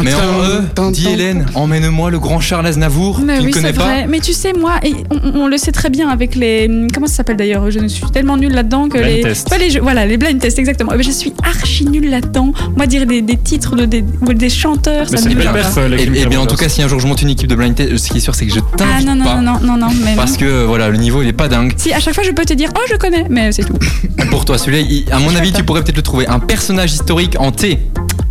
[0.02, 0.92] Mais en E, tin.
[0.92, 3.20] Hélène, emmène-moi le grand Charles Aznavour.
[3.24, 4.06] Mais tu oui, ne connais pas vrai.
[4.08, 6.68] Mais tu sais, moi, et on, on le sait très bien avec les.
[6.92, 9.20] Comment ça s'appelle d'ailleurs Je ne suis tellement nulle là-dedans que Blind les.
[9.22, 9.48] test.
[9.48, 10.92] Pas les jeux, voilà, les blind tests, exactement.
[10.98, 12.52] Je suis archi nulle là-dedans.
[12.76, 15.44] Moi, dire des, des titres de des, ou des chanteurs, Mais ça me dit Et,
[15.44, 17.74] Chemical et bien en tout cas, si un jour je monte une équipe de blind
[17.76, 19.36] test, ce qui est sûr, c'est que je Ah t'invite non, non, pas.
[19.36, 20.16] non, non, non, non, mais.
[20.16, 20.38] Parce non.
[20.38, 21.72] que voilà, le niveau il est pas dingue.
[21.76, 23.78] Si, à chaque fois, je peux te dire, oh, je connais, mais c'est tout.
[24.32, 26.26] Pour toi, celui-là, il- à mon avis, tu pourrais peut-être le trouver.
[26.26, 27.78] Un personnage historique en T.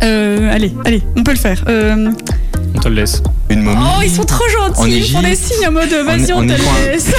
[0.02, 1.62] Euh, allez, allez, on peut le faire.
[1.68, 2.10] Euh,
[2.74, 3.22] On te le laisse.
[3.48, 3.78] Une momie.
[3.80, 4.48] Oh, ils sont trop En
[4.84, 4.96] gentils.
[4.98, 7.06] Ils font des signes en mode, vas-y, on, te le laisse.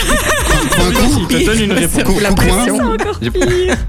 [0.75, 2.03] Coin coin, Il te donne une réponse.
[2.03, 2.45] cou, La cou, coin.
[2.47, 2.97] pression.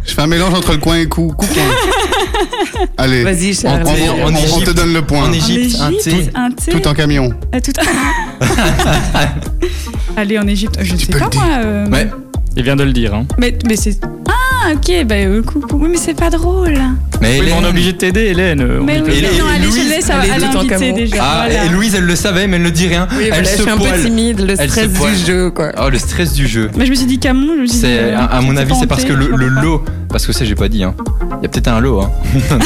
[0.04, 2.86] Je fais un mélange entre le coin et cou, cou coin.
[2.96, 5.24] Allez, Vas-y, on, on- en on- on te donne le point.
[5.24, 6.10] En En Égypte, un T.
[6.10, 6.70] Égypte, un T.
[6.70, 7.30] Tout en camion.
[7.52, 7.72] Ah, tout-
[10.16, 11.44] Allez, en Égypte, je ne sais pas moi.
[11.64, 12.08] euh, Ouais.
[12.56, 13.12] Il vient de le dire.
[13.14, 13.26] Hein.
[13.38, 13.98] Mais, mais c'est.
[14.28, 14.32] Ah,
[14.72, 15.78] ok, bah euh, coucou.
[15.80, 16.74] Oui, mais c'est pas drôle.
[17.20, 18.60] Mais Oui, mais on est obligé de t'aider, Hélène.
[18.60, 21.16] euh, Mais oui, non, allez, Louise, je laisse à, elle est à l'invité déjà.
[21.20, 21.64] Ah, voilà.
[21.64, 23.06] et Louise, elle le savait, mais elle ne dit rien.
[23.12, 25.50] Oui, elle voilà, je se suis un peu timide, le Elle se stress du jeu,
[25.50, 25.72] quoi.
[25.80, 26.70] Oh, le stress du jeu.
[26.76, 27.80] Mais je me suis dit Camon, je me suis dit.
[27.82, 29.54] C'est, euh, à, à mon avis, pas c'est en parce que le, je le comprends
[29.60, 29.62] pas.
[29.62, 30.82] lot, parce que ça, j'ai pas dit.
[30.84, 30.94] Hein.
[31.40, 32.00] Il y a peut-être un lot.
[32.02, 32.10] Hein.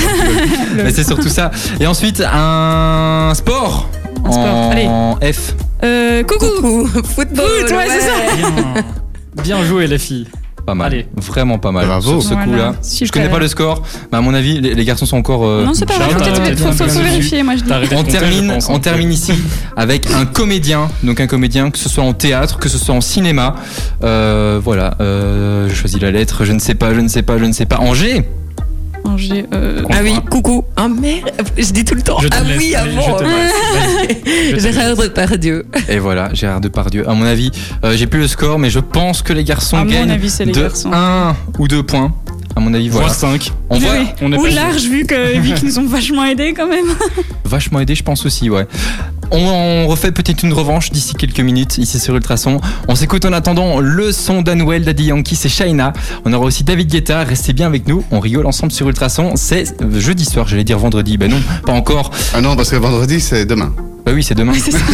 [0.77, 1.51] Mais c'est surtout ça.
[1.81, 3.89] Et ensuite, un sport.
[4.25, 5.33] Un sport, en allez.
[5.33, 5.55] F.
[5.85, 6.47] Euh, coucou.
[6.61, 7.47] Coucou, football.
[7.61, 8.13] Foot, ouais, c'est ça.
[8.37, 8.83] Bien.
[9.43, 10.27] Bien joué, les filles.
[10.69, 10.93] Pas mal.
[10.93, 11.07] Allez.
[11.17, 11.87] Vraiment pas mal.
[11.87, 12.21] Bravo.
[12.21, 12.45] Sur ce Voilà.
[12.45, 12.73] coup-là.
[13.03, 15.47] Je connais pas le score, mais à mon avis, les, les garçons sont encore.
[15.47, 16.55] euh, Non, c'est pas vrai.
[16.57, 17.71] Faut, vérifier, moi je dis.
[17.73, 19.33] On compter, termine, je pense, on termine ici
[19.79, 23.01] avec un comédien, donc un comédien que ce soit en théâtre, que ce soit en
[23.01, 23.55] cinéma.
[24.05, 27.39] Euh, voilà, euh, je choisis la lettre, je ne sais pas, je ne sais pas,
[27.39, 27.79] je ne sais pas.
[27.79, 28.29] Angers
[29.53, 30.65] Euh, Ah oui, coucou.
[30.77, 32.19] Ah merde, je dis tout le temps.
[32.21, 33.19] Je te Ah oui, avant.
[34.59, 35.67] Gérard Depardieu.
[35.89, 37.09] Et voilà, Gérard Depardieu.
[37.09, 37.51] À mon avis,
[37.85, 40.31] euh, j'ai plus le score, mais je pense que les garçons à mon gagnent avis,
[40.31, 40.91] c'est les de garçons.
[40.93, 42.15] 1 ou 2 points.
[42.57, 43.07] À mon avis, voilà.
[43.07, 43.53] Voire 5.
[43.71, 44.07] On voit Oui.
[44.21, 46.87] on est Ou large, vu que vu qu'ils nous ont vachement aidés quand même.
[47.45, 48.67] vachement aidé, je pense aussi, ouais.
[49.31, 52.61] On, refait peut-être une revanche d'ici quelques minutes ici sur Ultrason.
[52.89, 55.93] On s'écoute en attendant le son d'Anuel, Daddy Yankee, c'est Shaina.
[56.25, 57.25] On aura aussi David Guetta.
[57.25, 58.05] Restez bien avec nous.
[58.11, 59.33] On rigole ensemble sur Ultrason.
[59.37, 61.17] C'est euh, jeudi soir, j'allais dire vendredi.
[61.17, 62.11] Ben non, pas encore.
[62.35, 63.73] Ah non, parce que vendredi, c'est demain.
[64.09, 64.55] Bah oui, c'est demain.
[64.55, 64.79] C'est ça.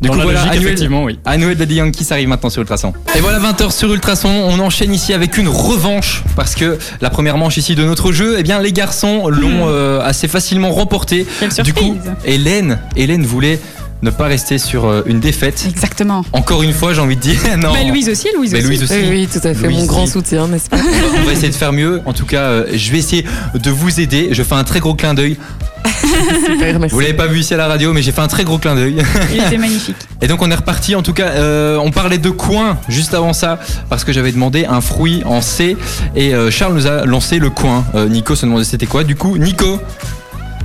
[0.00, 1.18] Du Dans coup, la voilà, logique, effectivement, oui.
[1.24, 2.92] Anuel Daddy Yankee, ça arrive maintenant sur Ultrason.
[3.16, 7.38] Et voilà 20h sur Ultrason, on enchaîne ici avec une revanche parce que la première
[7.38, 11.26] manche ici de notre jeu, eh bien les garçons l'ont euh, assez facilement remporté.
[11.40, 11.74] Quelle Du surprise.
[11.92, 13.58] coup, Hélène, Hélène voulait
[14.04, 15.66] ne pas rester sur euh, une défaite.
[15.68, 16.24] Exactement.
[16.32, 17.72] Encore une fois, j'ai envie de dire non.
[17.72, 18.68] Bah, Louise aussi, Louise Mais aussi.
[18.68, 18.94] Louise aussi.
[18.94, 19.68] Oui, oui, tout à fait.
[19.68, 22.02] Mon grand soutien, n'est-ce pas On va, essayer de faire mieux.
[22.04, 24.28] En tout cas, euh, je vais essayer de vous aider.
[24.32, 25.38] Je fais un très gros clin d'œil.
[26.46, 26.94] Super, merci.
[26.94, 28.74] Vous l'avez pas vu ici à la radio, mais j'ai fait un très gros clin
[28.74, 29.02] d'œil.
[29.32, 29.96] Il était magnifique.
[30.20, 30.94] Et donc on est reparti.
[30.94, 34.64] En tout cas, euh, on parlait de coin juste avant ça parce que j'avais demandé
[34.64, 35.76] un fruit en C
[36.16, 37.84] et euh, Charles nous a lancé le coin.
[37.94, 39.04] Euh, Nico se demandait c'était quoi.
[39.04, 39.80] Du coup, Nico.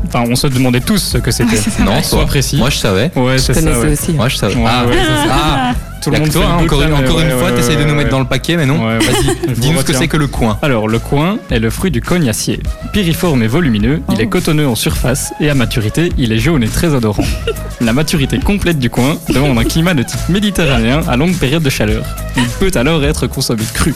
[0.07, 1.57] Enfin, on se demandait tous ce que c'était.
[1.83, 2.25] Non, Sois toi.
[2.27, 2.57] précis.
[2.57, 3.11] Moi je savais.
[3.15, 3.53] Ouais, Je ça.
[3.53, 3.91] connaissais ouais.
[3.93, 4.11] aussi.
[4.13, 4.55] Moi je savais.
[4.55, 5.35] Ouais, ah, ouais, c'est ça.
[5.43, 5.73] ah.
[6.01, 7.75] Tout le monde toi, hein, encore, une, là, mais encore une ouais, fois, ouais, t'essayes
[7.75, 8.09] de nous mettre ouais.
[8.11, 8.85] dans le paquet, mais non.
[8.87, 10.57] Vas-y, dis-nous ce que c'est que le coin.
[10.61, 12.61] Alors, le coin est le fruit du cognacier.
[12.93, 14.29] Piriforme et volumineux, il est Oh.
[14.29, 17.25] cotonneux en surface et à maturité, il est jaune et très odorant.
[17.81, 21.69] La maturité complète du coin demande un climat de type méditerranéen à longue période de
[21.69, 22.05] chaleur.
[22.37, 23.93] Il peut alors être consommé cru.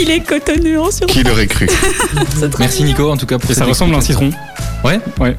[0.00, 1.06] Il est cotonneux en sur.
[1.06, 1.68] Qui l'aurait cru?
[2.58, 4.30] Merci Nico en tout cas pour Et ça ressemble à un citron.
[4.84, 5.36] Ouais Ouais.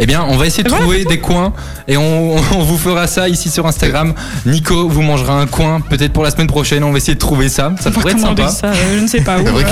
[0.00, 1.52] Eh bien, on va essayer de Voilà, trouver des coins
[1.88, 4.14] et on, on vous fera ça ici sur Instagram.
[4.46, 6.84] Nico vous mangera un coin peut-être pour la semaine prochaine.
[6.84, 7.72] On va essayer de trouver ça.
[7.80, 8.48] Ça pourrait être sympa.
[8.48, 9.44] ça euh, Je ne sais pas où.
[9.46, 9.64] C'est vrai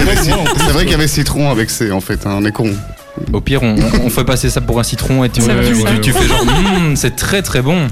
[0.83, 2.71] qu'il y, avait y citron avec C en fait, hein, on est con.
[3.33, 5.41] Au pire, on, on fait passer ça pour un citron et tu,
[6.03, 6.43] tu fais genre,
[6.77, 7.87] Hum, c'est très très bon.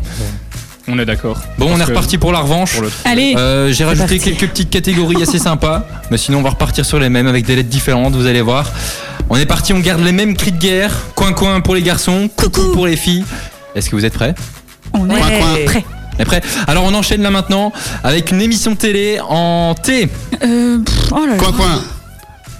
[0.86, 1.40] On est d'accord.
[1.58, 2.74] Bon, on est que reparti pour la revanche.
[2.76, 4.20] pour Allez, Euh, J'ai rajouté parti.
[4.36, 7.56] quelques petites catégories assez sympas, mais sinon on va repartir sur les mêmes avec des
[7.56, 8.70] lettres différentes, vous allez voir.
[9.30, 10.92] On est parti, on garde les mêmes cris de guerre.
[11.14, 13.24] Coin coin pour les garçons, coucou pour les filles.
[13.74, 14.34] Est-ce que vous êtes prêts
[14.92, 15.56] on est Coin, coin.
[15.64, 15.84] prêt.
[16.18, 17.72] On est prêts Alors on enchaîne là maintenant
[18.04, 20.08] avec une émission télé en T.
[20.44, 20.78] Euh,
[21.12, 21.36] oh là là.
[21.38, 21.80] Coin coin,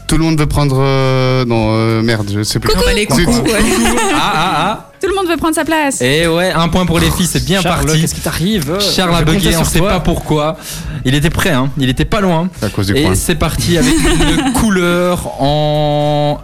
[0.07, 0.77] Tout le monde veut prendre.
[0.81, 2.71] euh, non, euh, merde, je sais plus.
[2.77, 3.25] On va les Zut.
[3.27, 3.53] coucou, ouais.
[4.14, 5.99] Ah, ah, Tout le monde veut prendre sa place.
[6.01, 6.05] ah.
[6.05, 8.01] Et ouais, un point pour les filles, c'est bien Charles, parti.
[8.01, 8.79] Qu'est-ce qui t'arrive?
[8.81, 9.88] Charles a bugué, on sait toi.
[9.88, 10.57] pas pourquoi.
[11.05, 11.71] Il était prêt, hein.
[11.79, 12.49] il était pas loin.
[12.61, 16.38] C'est à cause du Et c'est parti avec une couleur en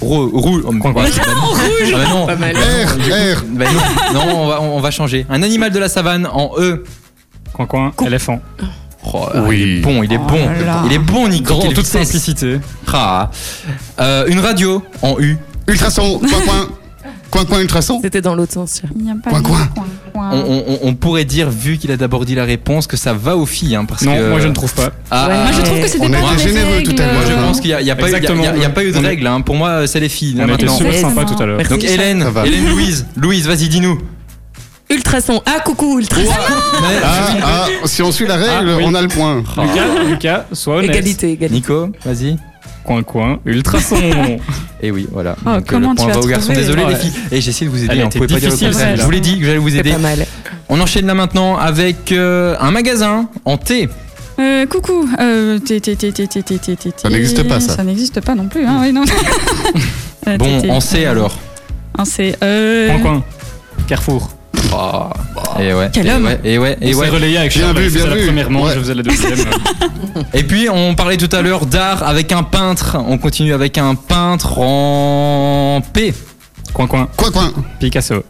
[0.00, 0.30] rouge.
[0.34, 0.62] rouge.
[0.66, 2.26] Ah bah non.
[2.26, 2.56] Pas mal.
[2.56, 3.42] R, R.
[3.48, 3.64] Bah
[4.12, 5.24] non, non, on va, on va changer.
[5.30, 6.82] Un animal de la savane en E.
[7.52, 8.40] Coin, coin, éléphant.
[9.04, 9.60] Oh, Oui.
[9.60, 10.46] Il est bon, il est Oh bon.
[10.64, 10.82] là.
[10.86, 11.54] Il est bon, Nico.
[11.54, 12.02] En Quelle toute vitesse.
[12.08, 12.60] simplicité.
[12.92, 13.30] Ah.
[14.00, 15.36] Euh, une radio en U.
[15.66, 16.68] Ultrason, coin, coin.
[17.30, 17.98] Coin, coin, ultrason.
[18.02, 18.82] C'était dans l'autre sens.
[18.94, 19.68] Il n'y a pas Coin, de coin.
[20.12, 20.30] coin.
[20.34, 23.14] On, on- on- on pourrait dire, vu qu'il a d'abord dit la réponse, que ça
[23.14, 23.74] va aux filles.
[23.74, 24.28] Hein, parce Non, que...
[24.28, 24.90] moi je ne trouve pas.
[25.10, 25.34] Ah, Ouais.
[25.34, 27.14] ah, Moi, je trouve que c'était On pas les généreux tout à l'heure.
[27.14, 28.84] Moi, je pense qu'il n'y a, y a pas eu- il y a- y pas
[28.84, 29.26] eu de On règle.
[29.26, 29.40] hein.
[29.40, 30.34] Pour moi, c'est les filles.
[30.34, 30.76] là, On maintenant.
[30.76, 31.62] super sympa tout à l'heure.
[31.68, 32.24] Donc Hélène.
[32.44, 33.98] Hélène Louise, Louise, vas-y, dis-nous.
[34.92, 35.42] Ultrason.
[35.46, 36.30] Ah, coucou, ultrason.
[36.82, 38.84] Mais- Ah, ah, si on suit la règle, Ah, oui.
[38.86, 39.36] on a le point.
[39.38, 40.90] Lucas, Lucas, sois honnête.
[40.90, 41.54] Égalité, égalité.
[41.54, 42.36] Nico, vas-y.
[42.84, 43.96] Coin, coin, ultrason.
[44.82, 45.36] Et oui, voilà.
[45.40, 46.52] Oh, Donc, euh, comment le point tu as va aux garçons.
[46.52, 46.90] Désolé Ouais.
[46.90, 47.12] les filles.
[47.30, 48.00] Et j'essaie de vous Elle aider.
[48.00, 48.86] a On été pouvait pas dire le difficile, contraire.
[48.88, 49.00] celle-là.
[49.00, 49.92] Je vous l'ai dit que j'allais vous C'est aider.
[49.92, 50.26] pas mal.
[50.68, 53.88] On enchaîne là maintenant avec euh, un magasin en T.
[54.40, 55.08] Euh, coucou.
[55.20, 57.76] Euh, t- t- t- t- t- t- t- t- Ça n'existe pas, ça.
[57.76, 58.64] Ça n'existe pas non plus.
[58.66, 59.04] Hein, oui, non.
[60.28, 61.36] Euh, Bon, t- en C alors.
[61.98, 62.36] En C.
[62.44, 63.24] Euh, Coin, coin.
[63.88, 64.30] Carrefour.
[65.60, 65.90] Et ouais.
[65.92, 66.24] Quel et homme.
[66.24, 67.08] ouais, et ouais, et Et ouais.
[67.08, 67.78] relayé avec Bien Charles.
[67.78, 68.26] vu, bien la vu.
[68.26, 68.74] première manche, Ouais.
[68.74, 69.38] je faisais la deuxième.
[70.34, 72.96] Et puis on parlait tout à l'heure d'art avec un peintre.
[73.06, 76.14] On continue avec un peintre en P.
[76.72, 77.08] coin, coin.
[77.16, 77.52] Coin, coin.
[77.80, 78.22] Picasso.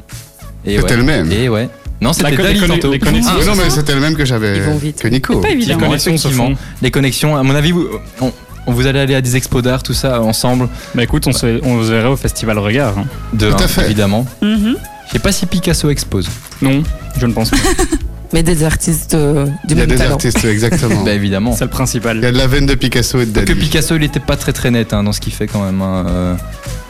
[0.65, 0.97] Et C'était ouais.
[0.97, 1.33] le même.
[1.33, 1.69] Et ouais.
[2.01, 2.91] Non, c'était La Dali tantôt.
[2.93, 3.33] les connexions.
[3.41, 4.57] Ah, non, mais c'était le même que j'avais.
[4.57, 5.01] Ils vont vite.
[5.01, 5.39] Que Nico.
[5.41, 5.77] Pas évident.
[5.79, 6.57] Les connexions se effectivement.
[6.57, 6.63] font.
[6.83, 7.87] Les connexions, à mon avis, vous,
[8.21, 8.33] on,
[8.67, 10.69] on vous allez aller à des expos d'art, tout ça ensemble.
[10.97, 12.99] Bah écoute, on se, on se verrait au festival Regard.
[12.99, 13.05] hein.
[13.33, 13.85] De Tout à fait.
[13.85, 14.27] évidemment.
[14.41, 14.77] Mhm.
[15.13, 16.29] Je sais pas si Picasso expose.
[16.63, 16.83] Non,
[17.19, 17.57] je ne pense pas.
[18.33, 20.13] Mais des artistes euh, du Il y a même des talent.
[20.15, 21.03] artistes, exactement.
[21.05, 21.55] Bah évidemment.
[21.55, 22.17] C'est le principal.
[22.17, 23.61] Il y a de la veine de Picasso et de Que Dali.
[23.61, 25.83] Picasso, il était pas très très net hein, dans ce qu'il fait quand même.
[25.83, 26.35] hein, euh.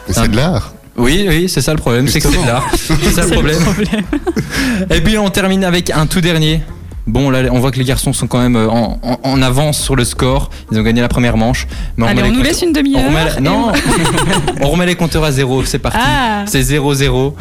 [0.07, 0.73] Mais C'est de l'art.
[0.95, 2.53] Oui, oui, c'est ça le problème, c'est que c'est de Justement.
[2.53, 2.71] l'art.
[2.75, 3.59] C'est ça le problème.
[4.89, 6.61] Et puis on termine avec un tout dernier.
[7.05, 9.77] Bon, là, on voit que les garçons sont quand même euh, en, en- en avance
[9.81, 10.49] sur le score.
[10.71, 11.67] Ils ont gagné la première manche.
[11.97, 13.03] Mais Allez, remet on les nous laisse une on demi-heure.
[13.05, 13.73] remet la- et Non,
[14.61, 15.65] on- on remet les compteurs à zéro.
[15.65, 15.97] C'est parti.
[16.01, 16.45] Ah.
[16.47, 17.33] C'est 0-0.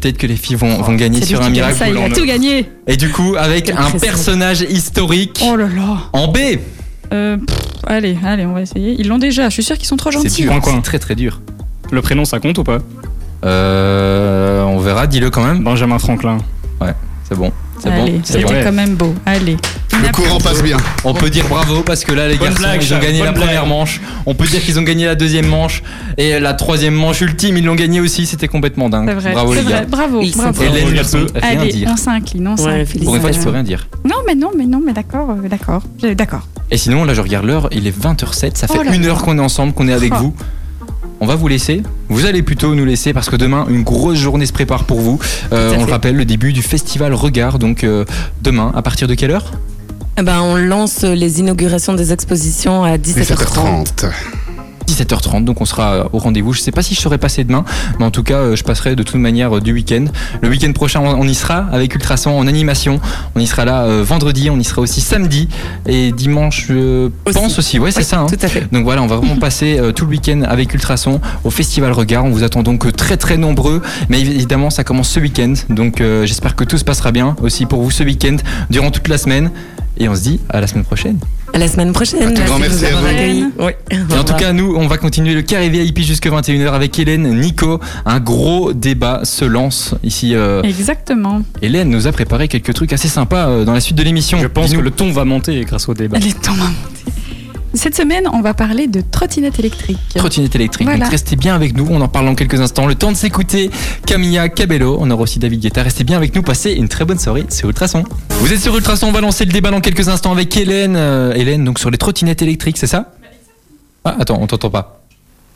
[0.00, 1.76] Peut-être que les filles vont, vont gagner sur un miracle.
[1.76, 2.68] ça, il a tout gagné.
[2.86, 5.98] Et du coup, avec un personnage historique Oh là là.
[6.12, 6.38] en B.
[7.12, 8.96] Euh, pff, allez, allez, on va essayer.
[8.98, 9.48] Ils l'ont déjà.
[9.48, 10.48] Je suis sûre qu'ils sont trop C'est gentils.
[10.64, 11.40] c'est très très dur.
[11.90, 12.78] Le prénom, ça compte ou pas?
[13.44, 15.62] Euh, on verra, dis-le quand même.
[15.62, 16.38] Benjamin Franklin.
[17.26, 18.48] C'est bon, c'est Allez, bon, c'est bon.
[18.48, 18.64] c'était vrai.
[18.64, 19.14] quand même beau.
[19.24, 19.56] Allez.
[20.02, 20.76] Le courant passe bien.
[21.04, 23.32] On peut dire bravo parce que là les Bonne garçons blague, ils ont gagné la
[23.32, 24.00] première manche.
[24.26, 25.82] On peut dire qu'ils ont gagné la deuxième manche
[26.18, 28.26] et la troisième manche ultime ils l'ont gagné aussi.
[28.26, 29.08] C'était complètement dingue.
[29.08, 29.32] C'est vrai.
[29.32, 29.72] Bravo c'est les vrai.
[29.72, 29.84] gars.
[29.88, 30.20] Bravo.
[30.22, 30.62] Ils bravo.
[30.62, 31.88] Hélène ne peut rien Allez, dire.
[31.92, 33.04] on s'incline, on Ouais, s'incline.
[33.04, 33.86] Pour une fois peux rien dire.
[34.04, 35.82] Non, mais non, mais non, mais d'accord, euh, d'accord,
[36.16, 36.46] d'accord.
[36.70, 39.22] Et sinon là je regarde l'heure, il est 20h07, ça fait Oh là une heure
[39.22, 40.18] qu'on est ensemble, qu'on est avec Oh.
[40.18, 40.34] vous.
[41.20, 41.82] On va vous laisser.
[42.08, 45.18] Vous allez plutôt nous laisser parce que demain une grosse journée se prépare pour vous.
[45.52, 45.92] Euh, on le fait.
[45.92, 48.04] rappelle le début du festival Regard donc euh,
[48.42, 49.52] demain à partir de quelle heure?
[50.16, 53.84] Eh ben, on lance les inaugurations des expositions à 17h30.
[53.96, 54.10] 17h30.
[54.86, 56.52] 17h30, donc on sera euh, au rendez-vous.
[56.52, 57.64] Je sais pas si je serai passé demain,
[57.98, 60.04] mais en tout cas, euh, je passerai de toute manière euh, du week-end.
[60.42, 63.00] Le week-end prochain, on y sera avec Ultrason en animation.
[63.34, 65.48] On y sera là vendredi, on y sera aussi samedi
[65.86, 67.34] et dimanche, je Aussi.
[67.34, 67.78] pense aussi.
[67.80, 68.20] Ouais, c'est Oui, ça.
[68.20, 68.26] hein.
[68.28, 68.70] Tout à fait.
[68.72, 72.24] Donc voilà, on va vraiment passer tout le week-end avec Ultrason au Festival Regard.
[72.26, 75.54] On vous attend donc très très nombreux, mais évidemment ça commence ce week-end.
[75.70, 78.36] Donc euh, j'espère que tout se passera bien aussi pour vous ce week-end
[78.70, 79.50] durant toute la semaine.
[79.96, 81.18] Et on se dit à la semaine prochaine.
[81.52, 82.22] À la semaine prochaine.
[82.22, 83.06] Un tout grand merci à vous.
[83.06, 83.44] accueillis.
[83.60, 83.72] Oui.
[83.90, 87.32] Et en tout cas, nous, on va continuer le carré VIP jusqu'à 21h avec Hélène,
[87.38, 87.78] Nico.
[88.04, 90.34] Un gros débat se lance ici.
[90.34, 91.42] euh, Exactement.
[91.62, 94.38] Hélène nous a préparé quelques trucs assez sympas euh, dans la suite de l'émission.
[94.40, 96.18] Je pense que le ton va monter grâce au débat.
[96.18, 97.12] Les temps m'ont monté.
[97.74, 99.98] Cette semaine, on va parler de trottinette électrique.
[100.14, 100.86] Trottinette électrique.
[100.86, 101.04] Voilà.
[101.04, 102.86] Donc restez bien avec nous, on en parle dans quelques instants.
[102.86, 103.70] Le temps de s'écouter
[104.06, 104.96] Camilla Cabello.
[105.00, 105.82] On aura aussi David Guetta.
[105.82, 108.04] Restez bien avec nous, passez une très bonne soirée sur Ultrason.
[108.30, 110.94] Vous êtes sur Ultrason, on va lancer le débat dans quelques instants avec Hélène.
[110.96, 113.12] Euh, Hélène, donc sur les trottinettes électriques, c'est ça?
[114.04, 115.02] Ah, attends, on t'entend pas.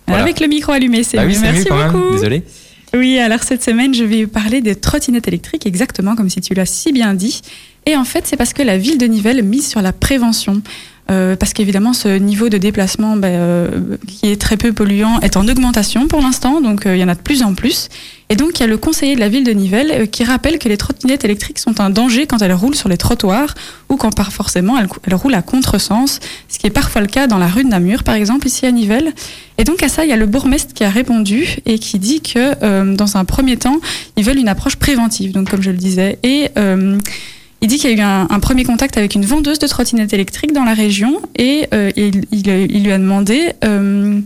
[0.07, 0.23] Voilà.
[0.23, 1.93] Avec le micro allumé, c'est Ah oui, c'est Merci quand même.
[1.93, 2.13] beaucoup.
[2.13, 2.43] Désolé.
[2.95, 6.65] Oui, alors cette semaine, je vais parler des trottinettes électriques, exactement comme si tu l'as
[6.67, 7.43] si bien dit.
[7.85, 10.63] Et en fait, c'est parce que la ville de Nivelles mise sur la prévention.
[11.11, 15.37] Euh, parce qu'évidemment, ce niveau de déplacement ben, euh, qui est très peu polluant est
[15.37, 17.89] en augmentation pour l'instant, donc euh, il y en a de plus en plus.
[18.31, 20.59] Et donc, il y a le conseiller de la ville de Nivelles euh, qui rappelle
[20.59, 23.55] que les trottinettes électriques sont un danger quand elles roulent sur les trottoirs
[23.89, 27.39] ou quand par forcément elles, roulent à contresens, ce qui est parfois le cas dans
[27.39, 29.15] la rue de Namur, par exemple, ici à Nivelles.
[29.57, 32.21] Et donc à ça, il y a le bourgmestre qui a répondu et qui dit
[32.21, 33.81] que euh, dans un premier temps,
[34.17, 36.19] ils veulent une approche préventive, donc comme je le disais.
[36.23, 36.51] Et
[37.61, 40.53] Il dit qu'il y a eu un, premier contact avec une vendeuse de trottinettes électriques
[40.53, 44.21] dans la région et euh, il, lui a demandé euh,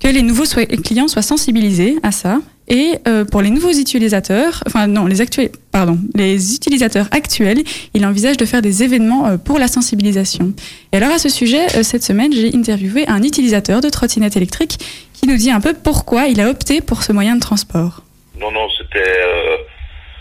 [0.00, 0.44] que les nouveaux
[0.84, 2.38] clients soient sensibilisés à ça.
[2.68, 7.64] Et euh, pour les nouveaux utilisateurs, enfin non, les actuels, pardon, les utilisateurs actuels,
[7.94, 10.52] il envisage de faire des événements pour la sensibilisation.
[10.92, 14.78] Et alors à ce sujet, cette semaine, j'ai interviewé un utilisateur de trottinette électrique
[15.14, 18.02] qui nous dit un peu pourquoi il a opté pour ce moyen de transport.
[18.38, 19.00] Non, non, c'était,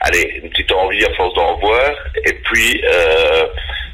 [0.07, 1.91] allez, une petite envie à force d'en voir.
[2.25, 3.43] Et puis, euh,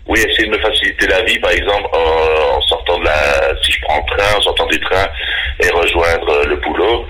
[0.07, 3.71] oui, essayer de me faciliter la vie, par exemple, en, en sortant de la, si
[3.71, 5.07] je prends le train, en sortant du train
[5.61, 7.05] et rejoindre euh, le boulot.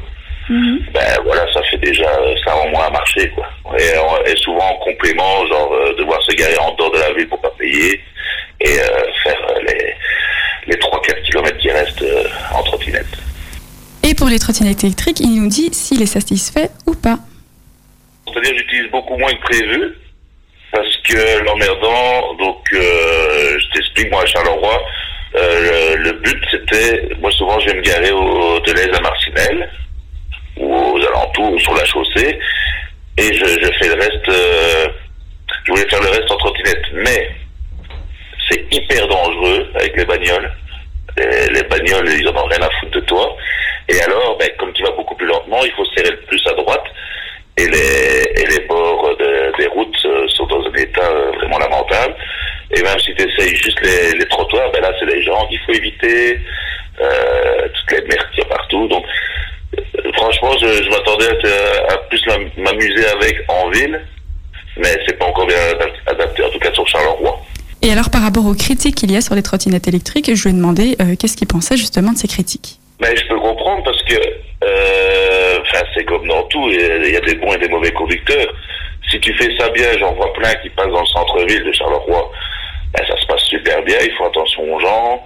[0.50, 3.48] Ben voilà, ça fait déjà, euh, ça rend moins à marcher, quoi.
[3.80, 7.14] Et, en- et souvent en complément, genre euh, devoir se garer en dehors de la
[7.14, 8.00] ville pour pas payer
[8.60, 8.84] et euh,
[9.24, 9.94] faire euh, les,
[10.68, 13.08] les 3-4 kilomètres qui restent euh, en trottinette.
[14.04, 17.18] Et pour les trottinettes électriques, il nous dit s'il est satisfait ou pas.
[18.34, 19.94] C'est-à-dire j'utilise beaucoup moins que prévu
[20.72, 24.84] parce que l'emmerdant, donc euh, je t'explique, moi à Charleroi,
[25.36, 29.70] euh, le, le but c'était, moi souvent je vais me garer au Deleuze à Marcinelle
[30.58, 32.40] ou aux alentours ou sur la chaussée
[33.18, 34.88] et je, fais le reste, euh,
[35.66, 37.30] je voulais faire le reste en trottinette, mais
[38.50, 40.52] c'est hyper dangereux avec les bagnoles.
[41.18, 43.38] Les, les bagnoles, ils en ont rien à foutre de toi.
[43.88, 46.54] Et alors, ben, comme tu vas beaucoup plus lentement, il faut serrer le plus à
[46.54, 46.86] droite
[47.58, 51.60] et les, et les bords de- des routes euh, sont dans un état euh, vraiment
[51.60, 52.16] lamentable.
[52.76, 55.60] Et même si tu essayes juste les, les trottoirs, ben là, c'est les gens qu'il
[55.60, 56.40] faut éviter,
[57.02, 58.88] euh, toutes les merdes qu'il y a partout.
[58.88, 59.06] Donc,
[59.78, 61.28] euh, franchement, je, je m'attendais
[61.90, 64.02] à, plus m'am- m'amuser avec en ville,
[64.78, 67.40] mais c'est pas encore bien adap- adapté, en tout cas sur Charleroi.
[67.84, 70.52] Et alors par rapport aux critiques qu'il y a sur les trottinettes électriques, je lui
[70.52, 72.80] ai demandé euh, qu'est-ce qu'il pensait justement de ces critiques?
[73.02, 74.20] Mais je peux comprendre parce que,
[74.64, 77.92] euh, enfin, c'est comme dans tout, il y a- a des bons et des mauvais
[77.92, 78.54] conducteurs.
[79.10, 82.32] Si tu fais ça bien, j'en vois plein qui passent dans le centre-ville de Charleroi,
[82.94, 85.24] ben, ça se passe super bien, ils font attention aux gens.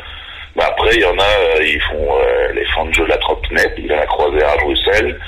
[0.55, 3.09] Mais après, il y en a, euh, ils font euh, les fans de jeu de
[3.09, 5.19] la trottinette, il en a croisé à Bruxelles.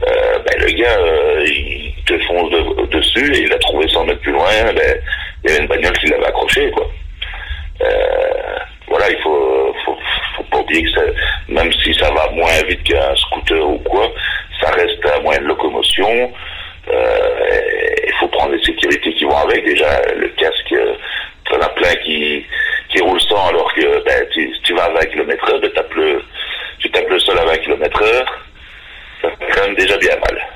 [0.00, 0.98] Ben, le gars,
[1.44, 4.48] il te fonce de- dessus et il l'a trouvé 100 mètres plus loin.
[4.74, 4.96] Ben,
[5.44, 6.72] il y avait une bagnole qui l'avait accroché,
[8.88, 9.74] voilà, il faut,
[10.40, 14.10] faut pas oublier que même si ça va moins vite qu'un scooter ou quoi,
[14.60, 16.32] ça reste un moyen de locomotion.
[16.88, 17.50] Euh,
[18.06, 19.64] Il faut prendre les sécurités qui vont avec.
[19.64, 20.94] Déjà, le casque, euh,
[21.48, 22.44] t'en as plein qui,
[22.88, 26.22] qui sans alors que ben, tu, vas à 20 km heure, ben, tapes le,
[26.78, 28.38] tu tapes le sol à 20 km heure.
[29.22, 30.48] Ça fait quand même déjà bien mal.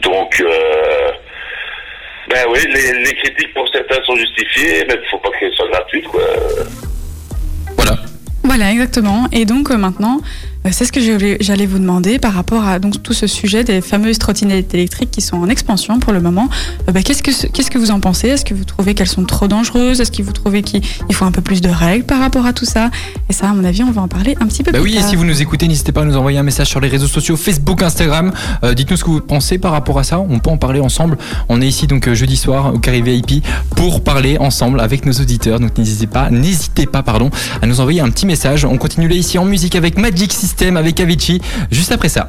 [0.00, 1.12] Donc, euh,
[2.28, 6.08] ben oui, les, critiques pour certains sont justifiées, mais il faut pas qu'elles soient gratuites,
[6.08, 6.22] quoi.
[8.60, 8.72] Voilà.
[8.72, 9.26] Exactement.
[9.32, 10.20] Et donc euh, maintenant,
[10.70, 11.00] c'est ce que
[11.40, 15.20] j'allais vous demander par rapport à donc tout ce sujet des fameuses trottinettes électriques qui
[15.22, 16.48] sont en expansion pour le moment.
[16.88, 18.28] Euh, bah, qu'est-ce que qu'est-ce que vous en pensez?
[18.28, 20.00] Est-ce que vous trouvez qu'elles sont trop dangereuses?
[20.00, 22.52] Est-ce que vous trouvez qu'il il faut un peu plus de règles par rapport à
[22.52, 22.90] tout ça?
[23.28, 24.98] Et ça, à mon avis, on va en parler un petit peu Bah plus oui,
[24.98, 27.06] et si vous nous écoutez, n'hésitez pas à nous envoyer un message sur les réseaux
[27.06, 28.32] sociaux, Facebook, Instagram.
[28.62, 30.20] Euh, Dites-nous ce que vous pensez par rapport à ça.
[30.20, 31.16] On peut en parler ensemble.
[31.48, 33.44] On est ici donc euh, jeudi soir au Carré VIP
[33.76, 35.58] pour parler ensemble avec nos auditeurs.
[35.58, 37.30] Donc n'hésitez pas, n'hésitez pas, pardon,
[37.62, 38.64] à nous envoyer un petit message.
[38.66, 42.28] On continue là ici en musique avec Magic System, avec Avicii, juste après ça.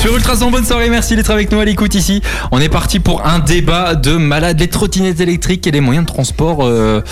[0.00, 2.22] Sur Ultrason, bonne soirée, merci d'être avec nous à l'écoute ici.
[2.52, 6.10] On est parti pour un débat de malades, les trottinettes électriques et les moyens de
[6.12, 7.02] transport euh,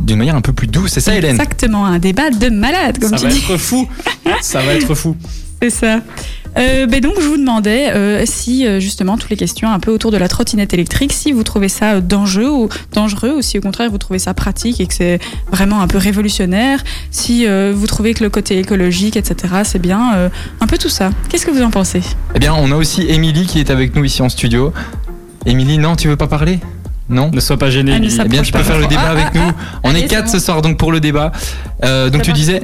[0.00, 0.90] d'une manière un peu plus douce.
[0.92, 1.32] C'est ça, Hélène?
[1.32, 3.38] Exactement, un débat de malade, comme Ça tu va dis.
[3.38, 3.86] être fou.
[4.40, 5.16] Ça va être fou.
[5.62, 6.00] C'est ça.
[6.56, 9.90] Euh, ben donc je vous demandais euh, si euh, justement toutes les questions un peu
[9.90, 13.60] autour de la trottinette électrique, si vous trouvez ça dangereux ou dangereux, ou si au
[13.60, 15.18] contraire vous trouvez ça pratique et que c'est
[15.50, 19.54] vraiment un peu révolutionnaire, si euh, vous trouvez que le côté écologique, etc.
[19.64, 20.28] c'est bien, euh,
[20.60, 21.10] un peu tout ça.
[21.28, 22.02] Qu'est-ce que vous en pensez?
[22.34, 24.72] Eh bien, on a aussi Émilie qui est avec nous ici en studio.
[25.46, 26.60] Émilie, non, tu veux pas parler?
[27.08, 27.30] Non?
[27.32, 27.92] Ne sois pas gêné.
[27.92, 29.52] Ah, Eh bien, tu peux faire le débat Ah, avec ah, nous.
[29.82, 30.32] On Allez, est quatre bon.
[30.32, 31.32] ce soir donc pour le débat.
[31.84, 32.62] Euh, donc tu disais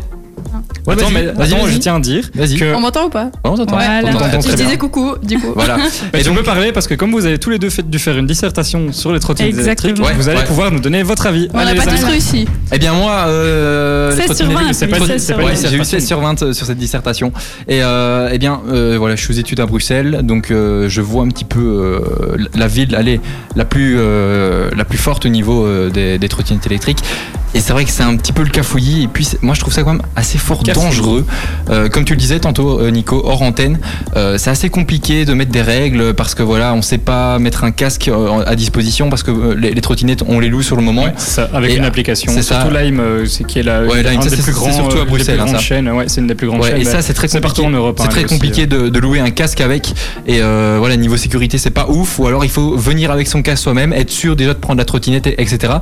[0.87, 3.57] Ouais, Attends, vas-y, mais vas-y, je tiens à dire que On m'entend ou pas on
[3.57, 3.77] t'entend.
[3.77, 4.01] Voilà.
[4.37, 5.53] On Je disais coucou, du coup.
[5.55, 5.77] Voilà.
[6.15, 8.17] Et donc, peux parler parce que comme vous avez tous les deux fait, dû faire
[8.17, 9.95] une dissertation sur les trottinettes Exactement.
[9.95, 10.45] électriques, vous allez ouais.
[10.45, 11.49] pouvoir nous donner votre avis.
[11.53, 12.47] On n'a pas tous réussi.
[12.73, 15.21] eh bien moi, euh, les 16 sur trottinettes 20, électriques, c'est pas oui, dit, 16
[15.21, 15.49] c'est sur pas 20.
[15.49, 15.61] Ouais, dit.
[15.61, 15.99] j'ai eu dissertation.
[15.99, 17.33] 16 sur 20 sur cette dissertation.
[17.69, 21.01] Et euh, eh bien, euh, voilà, je suis aux études à Bruxelles, donc euh, je
[21.01, 23.21] vois un petit peu euh, la ville, allez,
[23.57, 27.03] la plus, euh, la plus forte au niveau euh, des, des trottinettes électriques.
[27.53, 29.03] Et c'est vrai que c'est un petit peu le cafouillis.
[29.05, 31.25] Et puis, moi, je trouve ça quand même assez fort dangereux.
[31.69, 33.81] Euh, comme tu le disais tantôt, euh, Nico, hors antenne,
[34.17, 37.65] euh, c'est assez compliqué de mettre des règles parce que voilà, on sait pas mettre
[37.65, 38.09] un casque
[38.47, 41.05] à disposition parce que les, les trottinettes, on les loue sur le moment.
[41.05, 42.31] Ouais, c'est ça, avec Et, une euh, application.
[42.33, 42.61] c'est ça.
[42.63, 44.99] Surtout Lime, c'est qui est la Ouais, Lime, un ça, des c'est- plus grands, surtout
[44.99, 45.93] à Bruxelles, hein.
[45.97, 46.81] Ouais, c'est une des plus grandes chaînes.
[46.81, 47.41] et ça, c'est très compliqué.
[47.43, 47.97] partout en Europe.
[48.01, 49.93] C'est hein, très compliqué de, de louer un casque avec.
[50.27, 52.19] Et euh, voilà, niveau sécurité, c'est pas ouf.
[52.21, 54.85] Ou alors, il faut venir avec son casque soi-même, être sûr déjà de prendre la
[54.85, 55.73] trottinette, et- etc.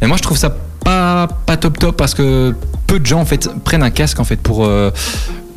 [0.00, 2.54] Mais moi, je trouve ça pas, pas top top parce que
[2.86, 4.90] peu de gens en fait prennent un casque en fait pour euh,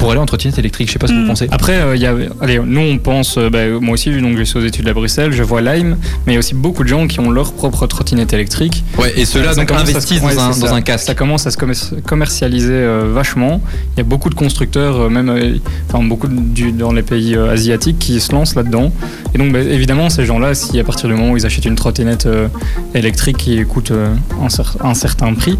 [0.03, 0.89] pour aller en trottinette électrique.
[0.89, 1.27] Je sais pas ce que vous Mm.
[1.29, 1.47] pensez.
[1.51, 4.43] Après, euh, il y a, allez, nous on pense, euh, bah, moi aussi, donc je
[4.43, 5.95] suis aux études à Bruxelles, je vois Lime,
[6.25, 8.83] mais il y a aussi beaucoup de gens qui ont leur propre trottinette électrique.
[8.97, 11.05] Ouais, et ceux-là Ça donc se- investissent ouais, dans, un, dans casque.
[11.05, 13.61] Ça commence à se commer- commercialiser euh, vachement.
[13.95, 15.55] Il y a beaucoup de constructeurs, euh, même euh,
[15.89, 18.91] enfin, beaucoup du- dans les pays euh, asiatiques, qui se lancent là-dedans.
[19.33, 21.75] Et donc, bah, évidemment, ces gens-là, si à partir du moment où ils achètent une
[21.75, 22.47] trottinette euh,
[22.93, 25.57] électrique qui coûte euh, un, cer- un certain prix,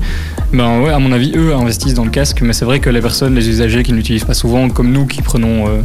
[0.51, 2.41] ben ouais, à mon avis, eux investissent dans le casque.
[2.41, 5.21] Mais c'est vrai que les personnes, les usagers qui n'utilisent pas souvent, comme nous qui
[5.21, 5.81] prenons euh,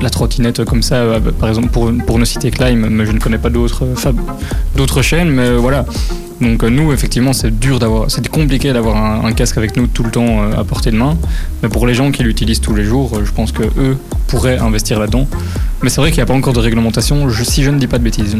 [0.00, 3.18] la trottinette comme ça, euh, par exemple, pour, pour ne citer Lime, mais je ne
[3.18, 5.84] connais pas d'autres euh, chaînes, mais voilà.
[6.40, 10.02] Donc nous, effectivement, c'est dur d'avoir, c'est compliqué d'avoir un, un casque avec nous tout
[10.02, 11.18] le temps à portée de main.
[11.62, 14.98] Mais pour les gens qui l'utilisent tous les jours, je pense que eux pourraient investir
[14.98, 15.26] là-dedans.
[15.82, 17.86] Mais c'est vrai qu'il n'y a pas encore de réglementation, je- si je ne dis
[17.86, 18.36] pas de bêtises.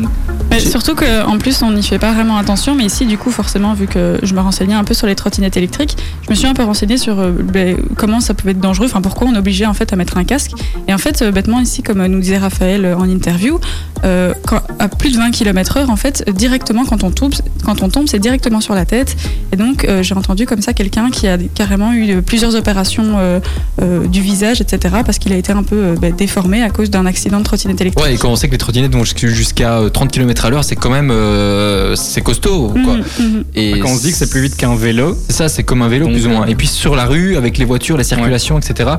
[0.51, 2.75] Mais surtout qu'en plus, on n'y fait pas vraiment attention.
[2.75, 5.57] Mais ici, du coup, forcément, vu que je me renseignais un peu sur les trottinettes
[5.57, 8.87] électriques, je me suis un peu renseignée sur euh, ben, comment ça pouvait être dangereux,
[8.87, 10.51] enfin pourquoi on obligé en fait à mettre un casque.
[10.89, 13.59] Et en fait, euh, bêtement ici, comme nous disait Raphaël euh, en interview,
[14.05, 17.33] euh, quand- à plus de 20 km/h, en fait, euh, directement quand on tombe,
[17.65, 19.17] quand on tombe, c'est directement sur la tête.
[19.53, 23.15] Et donc, euh, j'ai entendu comme ça quelqu'un qui a carrément eu euh, plusieurs opérations
[23.19, 23.41] euh,
[23.81, 26.91] euh, du visage, etc., parce qu'il a été un peu euh, ben, déformé à cause
[26.91, 28.05] d'un accident de trottinette électrique.
[28.05, 30.51] Ouais, et quand on sait que les trottinettes vont jusqu'- jusqu'à euh, 30 km à
[30.51, 32.73] l'heure, c'est quand même euh, c'est costaud.
[32.85, 32.97] Quoi.
[33.21, 33.45] Mhm.
[33.55, 35.83] Et Quand on se dit que c'est plus vite qu'un vélo, C'est ça, c'est comme
[35.83, 36.43] un vélo Donc, plus ou moins.
[36.43, 38.91] euh, Et puis sur la rue, avec les voitures, la circulation, etc.,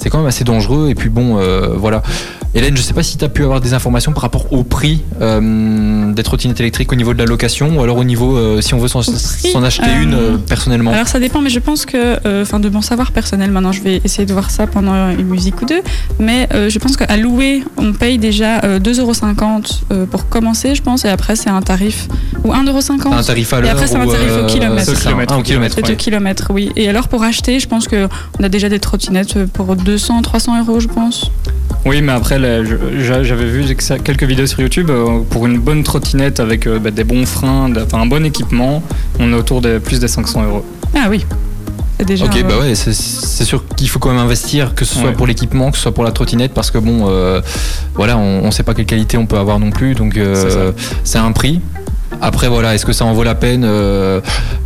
[0.00, 0.88] c'est quand même assez dangereux.
[0.90, 2.02] Et puis bon, euh, voilà.
[2.52, 5.02] Hélène, je sais pas si tu as pu avoir des informations par rapport au prix
[5.20, 8.74] euh, des trottinettes électriques au niveau de la location ou alors au niveau euh, si
[8.74, 9.00] on veut s'en
[9.62, 10.90] acheter euh, une euh, personnellement.
[10.90, 13.82] Alors ça dépend, mais je pense que, euh, enfin de mon savoir personnel, maintenant je
[13.82, 15.80] vais essayer de voir ça pendant une musique ou deux,
[16.18, 20.82] mais euh, je pense qu'à louer, on paye déjà euh, 2,50€ euh, pour commencer, je
[20.82, 22.08] pense, et après c'est un tarif,
[22.42, 23.12] ou 1,50€.
[23.12, 24.92] un tarif à Et l'heure après, c'est un tarif au euh, kilomètre.
[25.00, 25.74] kilomètre, un au au kilomètre.
[25.76, 25.88] C'est ouais.
[25.90, 26.72] 2 km, oui.
[26.74, 28.08] Et alors pour acheter, je pense qu'on
[28.42, 31.30] a déjà des trottinettes pour 200, 300 euros, je pense.
[31.86, 32.38] Oui, mais après,
[33.00, 33.74] j'avais vu
[34.04, 34.90] quelques vidéos sur YouTube.
[34.90, 38.82] euh, Pour une bonne trottinette avec euh, bah, des bons freins, enfin un bon équipement,
[39.18, 40.64] on est autour de plus de 500 euros.
[40.94, 41.24] Ah oui.
[41.98, 42.24] C'est déjà.
[42.26, 45.08] Ok, euh, bah ouais, c'est- c'est sûr qu'il faut quand même investir, que ce soit
[45.10, 45.12] Ouais.
[45.14, 47.40] pour l'équipement, que ce soit pour la trottinette, parce que bon, euh,
[47.94, 50.72] voilà, on, on sait pas quelle qualité on peut avoir non plus, donc euh,
[51.04, 51.60] c'est un prix.
[52.22, 54.20] Après, voilà, est-ce que ça en vaut la peine euh,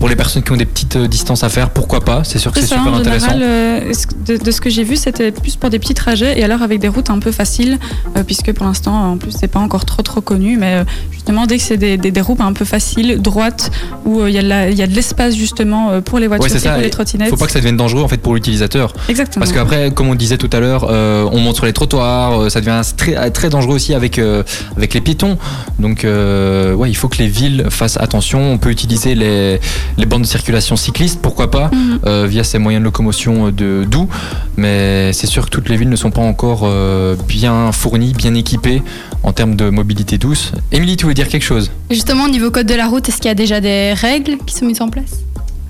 [0.05, 2.53] pour les personnes qui ont des petites euh, distances à faire Pourquoi pas C'est sûr
[2.53, 3.31] que C'est super en intéressant.
[3.31, 3.93] général, euh,
[4.27, 6.79] de, de ce que j'ai vu, c'était plus pour des petits trajets et alors avec
[6.79, 7.79] des routes un peu faciles,
[8.15, 11.57] euh, puisque pour l'instant, en plus, c'est pas encore trop trop connu, mais justement, dès
[11.57, 13.71] que c'est des, des, des routes un peu faciles, droites,
[14.05, 14.43] où il y, a
[14.87, 17.31] de l'espace justement pour les voitures Ouais, et ça, pour les trottinettes.
[17.31, 18.93] Faut pas que ça devienne dangereux en fait pour l'utilisateur.
[19.09, 19.43] Exactement.
[19.43, 22.61] Parce qu'après, comme on disait tout à l'heure, euh, on monte sur les trottoirs, ça
[22.61, 24.43] devient très, très dangereux aussi avec, euh,
[24.77, 25.39] avec les piétons.
[25.79, 28.53] Donc, euh, ouais, il faut que les villes fassent attention.
[28.53, 29.61] On peut utiliser les,
[29.97, 31.99] les bandes de circulation cyclistes, pourquoi pas, Mhm.
[32.07, 34.09] euh, via ces moyens de locomotion de doux.
[34.57, 38.35] Mais c'est sûr que toutes les villes ne sont pas encore euh, bien fournies, bien
[38.35, 38.83] équipées
[39.23, 40.53] en termes de mobilité douce.
[40.73, 41.71] Émilie, tu voulais dire quelque chose?
[41.91, 44.55] Justement, au niveau code de la route, est-ce qu'il y a déjà des règles qui
[44.55, 45.21] sont mises en place?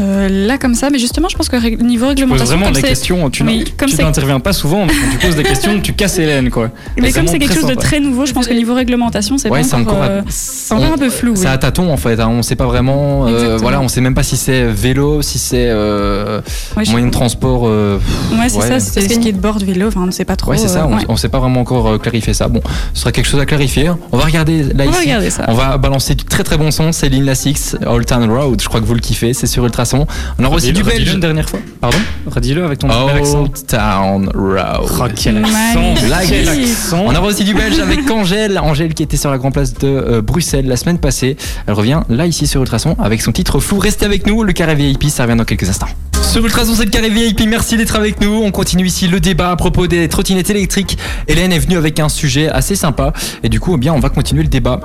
[0.00, 2.74] Euh, là, comme ça, mais justement, je pense que niveau Tu poses réglementation, vraiment comme
[2.74, 3.30] des questions.
[3.30, 6.50] Tu Oui, tu n'interviens pas souvent, mais quand tu poses des questions, tu casses Hélène,
[6.50, 6.70] quoi.
[6.96, 9.48] mais comme c'est vraiment quelque chose de très nouveau, je pense que niveau réglementation, c'est
[9.50, 11.36] Ouais, encore, encore, euh, c'est encore on- un peu flou.
[11.36, 11.52] C'est oui.
[11.52, 12.28] à tâtons en fait, hein.
[12.28, 13.26] on sait pas vraiment.
[13.28, 16.40] euh, voilà, on sait même pas si c'est vélo, si c'est euh,
[16.76, 17.62] Ouais, moyen de transport.
[17.66, 17.98] euh,
[18.32, 18.68] Ouais, c'est Ouais.
[18.68, 20.50] ça, c'est Parce que- skateboard, vélo, enfin, on ne sait pas trop.
[20.50, 20.80] ouais, c'est ça.
[20.82, 21.04] euh, On, ouais.
[21.08, 22.48] on sait pas vraiment encore clarifier ça.
[22.48, 22.60] Bon,
[22.94, 23.90] ce sera quelque chose à clarifier.
[24.10, 25.00] On va regarder là On va ici.
[25.00, 25.44] regarder ça.
[25.48, 26.90] On va balancer du très très bon son.
[26.90, 28.60] C'est Lil Nas X, Old Town Road.
[28.60, 29.32] Je crois que vous le kiffez.
[29.34, 31.12] C'est sur On aura aussi du belge.
[31.14, 31.60] une dernière fois.
[31.80, 31.98] Pardon.
[32.26, 33.42] Redis-le avec ton bel accent.
[33.42, 34.88] Old Town Road.
[34.98, 36.28] Oh, quel accent Magnifique.
[36.28, 38.58] Quel accent On aura aussi du belge avec Angèle.
[38.58, 41.36] Angèle qui était sur la grande place de euh, Bruxelles la semaine passée.
[41.66, 43.78] Elle revient là ici sur Ultrason avec son titre flou.
[43.78, 45.88] Restez avec nous, le carré VIP, ça revient dans quelques instants.
[46.22, 47.42] Sur Ultrason, c'est le carré VIP.
[47.46, 48.42] Merci d'être avec nous.
[48.42, 50.96] On continue ici le débat à propos des trottinettes électriques.
[51.28, 53.12] Hélène est venue avec un sujet assez sympa.
[53.42, 54.80] Et du coup, eh bien, on va continuer le débat.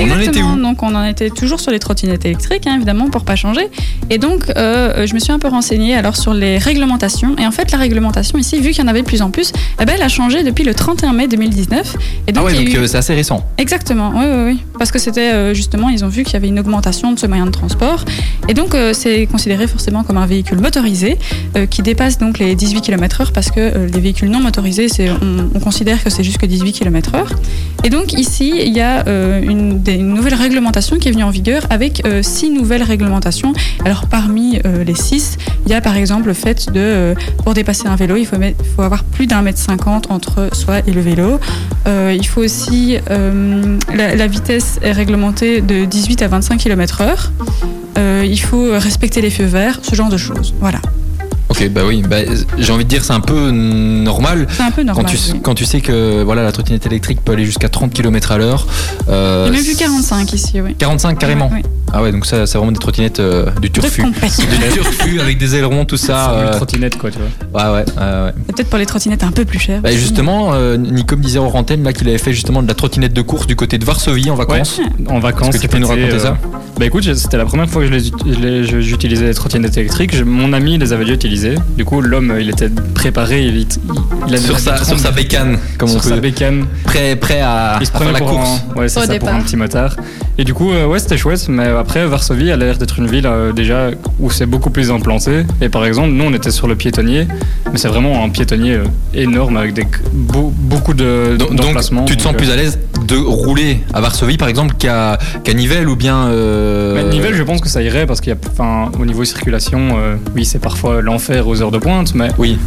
[0.00, 2.74] On en était Exactement, où donc on en était toujours sur les trottinettes électriques, hein,
[2.76, 3.68] évidemment, pour pas changer.
[4.10, 7.36] Et donc, euh, je me suis un peu renseignée alors sur les réglementations.
[7.38, 9.52] Et en fait, la réglementation ici, vu qu'il y en avait de plus en plus,
[9.80, 11.96] eh ben, elle a changé depuis le 31 mai 2019.
[12.26, 13.44] Et donc, Ah ouais, donc eu- euh, c'est assez récent.
[13.58, 14.60] Exactement, oui, oui, oui.
[14.80, 17.26] Parce que c'était euh, justement, ils ont vu qu'il y avait une augmentation de ce
[17.26, 18.02] moyen de transport.
[18.48, 21.18] Et donc, euh, c'est considéré forcément comme un véhicule motorisé
[21.54, 24.86] euh, qui dépasse donc les 18 km/h parce que les véhicules non motorisés,
[25.20, 27.26] on, on considère que c'est jusque 18 km/h.
[27.84, 29.04] Et donc, ici, il y a
[29.42, 29.82] une,
[30.14, 33.52] nouvelle réglementation qui est venue en vigueur avec six nouvelles réglementations.
[33.84, 37.96] Alors, parmi les six, il y a par exemple le fait de, pour dépasser un
[37.96, 41.40] vélo, il faut, avoir plus d'un mètre cinquante entre soi et le vélo.
[41.86, 47.30] Il faut aussi, la vitesse est réglementée de 18 à 25 km/h.
[47.98, 50.54] Euh, il faut respecter les feux verts, ce genre de choses.
[50.60, 50.80] Voilà.
[51.48, 52.18] Ok, bah oui, bah,
[52.58, 54.46] j'ai envie de dire c'est un peu normal.
[54.50, 55.06] C'est un peu Quand normal.
[55.06, 55.40] tu, oui.
[55.42, 58.66] quand tu sais que voilà, la trottinette électrique peut aller jusqu'à 30 km à l'heure.
[59.08, 60.76] euh, J'ai même vu 45 ici, oui.
[60.78, 61.50] 45 carrément.
[61.52, 61.62] Oui,
[61.92, 64.02] Ah ouais, donc ça, c'est vraiment des trottinettes euh, du turfu.
[64.12, 66.30] Du turfu avec des ailerons, tout ça.
[66.32, 67.72] C'est une euh, trottinette, quoi, tu vois.
[67.72, 68.32] ouais, ouais, ouais, ouais.
[68.46, 69.80] C'est peut-être pour les trottinettes un peu plus chères.
[69.82, 72.74] Bah, justement, euh, Nico me disait hors antenne là qu'il avait fait justement de la
[72.74, 74.80] trottinette de course du côté de Varsovie en vacances.
[75.08, 75.48] En vacances.
[75.48, 76.36] Est-ce que tu peux nous raconter ça?
[76.78, 77.98] Bah écoute, c'était la première fois que
[78.80, 80.14] j'utilisais les trottinettes électriques.
[80.16, 81.56] Je- mon ami les avait déjà utilisées.
[81.76, 83.46] Du coup, l'homme, il était préparé.
[83.46, 83.66] Il,
[84.28, 86.20] il avait Sur sa, sur sa bécane, comme on sur sa peut.
[86.20, 86.66] bécane.
[86.84, 88.48] Prêt, prêt à, Il se à faire prenait la pour course.
[88.74, 89.34] un, ouais, c'est ça, pour départ.
[89.34, 89.96] un petit motard.
[90.38, 91.46] Et du coup, euh, ouais, c'était chouette.
[91.48, 95.44] Mais après, Varsovie a l'air d'être une ville euh, déjà où c'est beaucoup plus implanté.
[95.60, 97.26] Et par exemple, nous, on était sur le piétonnier,
[97.72, 101.50] mais c'est vraiment un piétonnier euh, énorme avec des, beau- beaucoup de Donc,
[102.06, 105.54] tu te sens Donc, plus à l'aise de rouler à Varsovie par exemple qu'à qu'à
[105.54, 106.26] Nivelles ou bien.
[106.28, 109.24] euh, Mais Nivelles, je pense que ça irait parce qu'il y a, enfin, au niveau
[109.24, 112.58] circulation, euh, oui, c'est parfois l'enfer aux heures de pointe, mais Oui,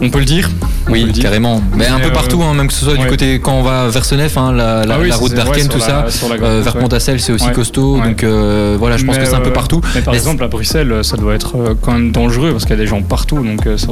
[0.00, 0.48] on peut le dire.
[0.90, 1.24] Oui, le dire.
[1.24, 1.60] carrément.
[1.76, 3.88] Mais un peu euh, partout, hein, même que ce soit du côté quand on va
[3.88, 6.06] vers Senef, hein, la, la- Ah oui, la c'est- route d'Arken, tout la- ça.
[6.40, 6.76] la Euh, vers.
[6.78, 7.52] Pont-à-Cel, c'est aussi Ouais.
[7.52, 7.96] costaud.
[7.98, 8.08] Ouais.
[8.08, 9.80] Donc euh, voilà, je pense Mais, que c'est un peu partout.
[9.94, 12.78] Mais par Mais exemple, à Bruxelles, ça doit être quand même dangereux parce qu'il y
[12.78, 13.36] a des gens partout.
[13.44, 13.88] Donc, ça-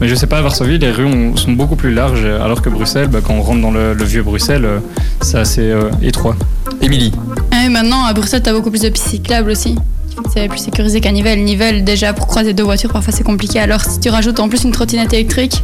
[0.00, 2.68] Mais je sais pas, à Varsovie, les rues ont- sont beaucoup plus larges, alors que
[2.68, 4.66] Bruxelles, bah, quand on rentre dans le, le vieux Bruxelles,
[5.20, 6.34] c'est assez euh, étroit.
[6.82, 7.12] Émilie,
[7.64, 9.76] Et maintenant, à Bruxelles, t'as beaucoup plus de pistes cyclables aussi.
[10.32, 11.42] C'est plus sécurisé qu'à Nivelles.
[11.42, 13.60] Nivelles, déjà, pour croiser deux voitures, parfois c'est compliqué.
[13.60, 15.62] Alors, si tu rajoutes en plus une trottinette électrique,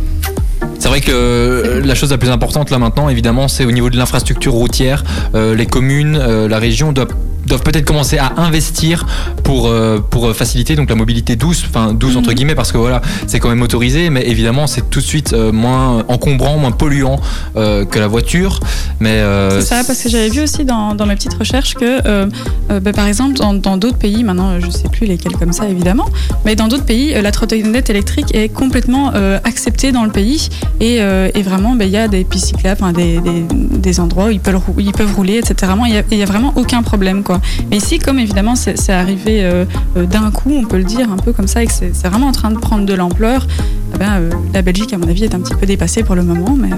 [0.78, 3.90] c'est vrai que euh, la chose la plus importante là maintenant, évidemment, c'est au niveau
[3.90, 5.04] de l'infrastructure routière.
[5.34, 7.14] Euh, les communes, euh, la région doivent
[7.46, 9.06] doivent peut-être commencer à investir
[9.44, 12.34] pour euh, pour faciliter donc la mobilité douce enfin douce entre Mhm.
[12.34, 15.52] guillemets parce que voilà c'est quand même motorisé mais évidemment c'est tout de suite euh,
[15.52, 17.20] moins encombrant moins polluant
[17.56, 18.60] euh, que la voiture
[19.00, 21.84] mais euh, C'est ça, parce que j'avais vu aussi dans, dans mes petites recherches que,
[22.06, 22.26] euh,
[22.70, 25.52] euh, bah, par exemple, dans dans d'autres pays, maintenant je ne sais plus lesquels comme
[25.52, 26.06] ça évidemment,
[26.44, 30.48] mais dans d'autres pays, euh, la trottinette électrique est complètement euh, acceptée dans le pays
[30.80, 33.44] et, euh, et vraiment, bah, il y a des pistes cyclables, des, des,
[33.86, 35.72] des endroits où ils peuvent, rou- ils peuvent rouler, etc.
[35.86, 37.22] Il n'y a, a vraiment aucun problème.
[37.22, 37.35] Quoi.
[37.70, 39.64] Mais ici, comme évidemment c'est arrivé euh,
[39.96, 42.28] euh, d'un coup, on peut le dire un peu comme ça, et que c'est vraiment
[42.28, 43.46] en train de prendre de l'ampleur,
[43.94, 46.22] eh ben, euh, la Belgique, à mon avis, est un petit peu dépassée pour le
[46.22, 46.56] moment.
[46.58, 46.70] Mais,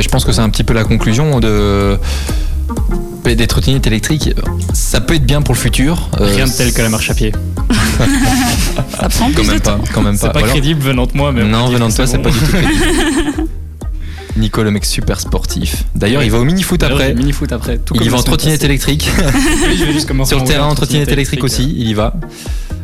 [0.00, 1.98] je pense que c'est un petit peu la conclusion de
[3.24, 4.34] des trottinettes électriques
[4.74, 7.14] ça peut être bien pour le futur Euh, Rien de tel que la marche à
[7.14, 7.32] pied.
[9.00, 9.80] ça prend quand plus de même pas temps.
[9.94, 10.52] quand même C'est pas, pas Voilà.
[10.52, 11.42] crédible venant de moi, mais.
[11.42, 12.24] on non venant de toi c'est bon.
[12.24, 12.74] pas du tout crédible
[14.36, 15.84] Nico le mec super sportif.
[15.94, 17.12] D'ailleurs il va au mini foot D'ailleurs,
[17.52, 17.78] après.
[17.78, 19.10] Tout il y va en trottinette électrique.
[19.68, 22.14] Oui, je vais juste commencer sur le terrain en trottinette électrique aussi il y va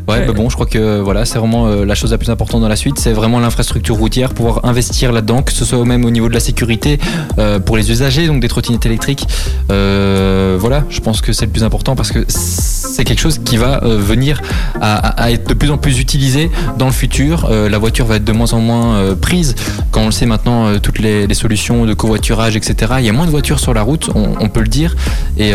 [0.09, 2.63] Ouais, bah bon, je crois que voilà, c'est vraiment euh, la chose la plus importante
[2.63, 6.11] dans la suite, c'est vraiment l'infrastructure routière, pouvoir investir là-dedans, que ce soit même au
[6.11, 6.99] niveau de la sécurité
[7.39, 9.27] euh, pour les usagers, donc des trottinettes électriques.
[9.71, 13.59] Euh, voilà, je pense que c'est le plus important parce que c'est quelque chose qui
[13.59, 14.41] va euh, venir
[14.81, 17.51] à, être de plus en plus utilisé dans le futur.
[17.51, 19.55] La voiture va être de moins en moins prise.
[19.91, 22.95] Quand on le sait maintenant, toutes les, les solutions de covoiturage, etc.
[22.99, 24.97] Il y a moins de voitures sur la route, on, on peut le dire.
[25.37, 25.53] Et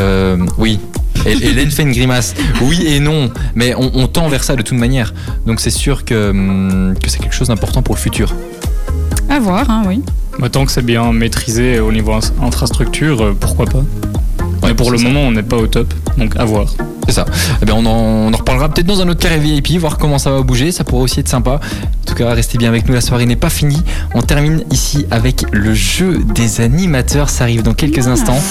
[0.57, 0.79] oui.
[1.25, 2.33] Et- Hélène fait une grimace.
[2.61, 5.13] Oui et non, mais on, on tend vers ça de toute manière.
[5.45, 8.33] Donc c'est sûr que, hum, que c'est quelque chose d'important pour le futur.
[9.29, 10.01] À voir, hein, oui.
[10.39, 13.83] Bah, tant que c'est bien maîtrisé au niveau infrastructure, euh, pourquoi pas
[14.63, 15.03] Mais pour le ça.
[15.05, 16.73] moment, on n'est pas au top, donc à voir.
[17.07, 17.25] C'est ça.
[17.61, 17.91] Eh bien, on, en,
[18.29, 20.71] on en reparlera peut-être dans un autre carré VIP, voir comment ça va bouger.
[20.71, 21.59] Ça pourrait aussi être sympa.
[21.59, 22.93] En tout cas, restez bien avec nous.
[22.93, 23.81] La soirée n'est pas finie.
[24.15, 27.29] On termine ici avec le jeu des animateurs.
[27.29, 28.41] Ça arrive dans quelques instants.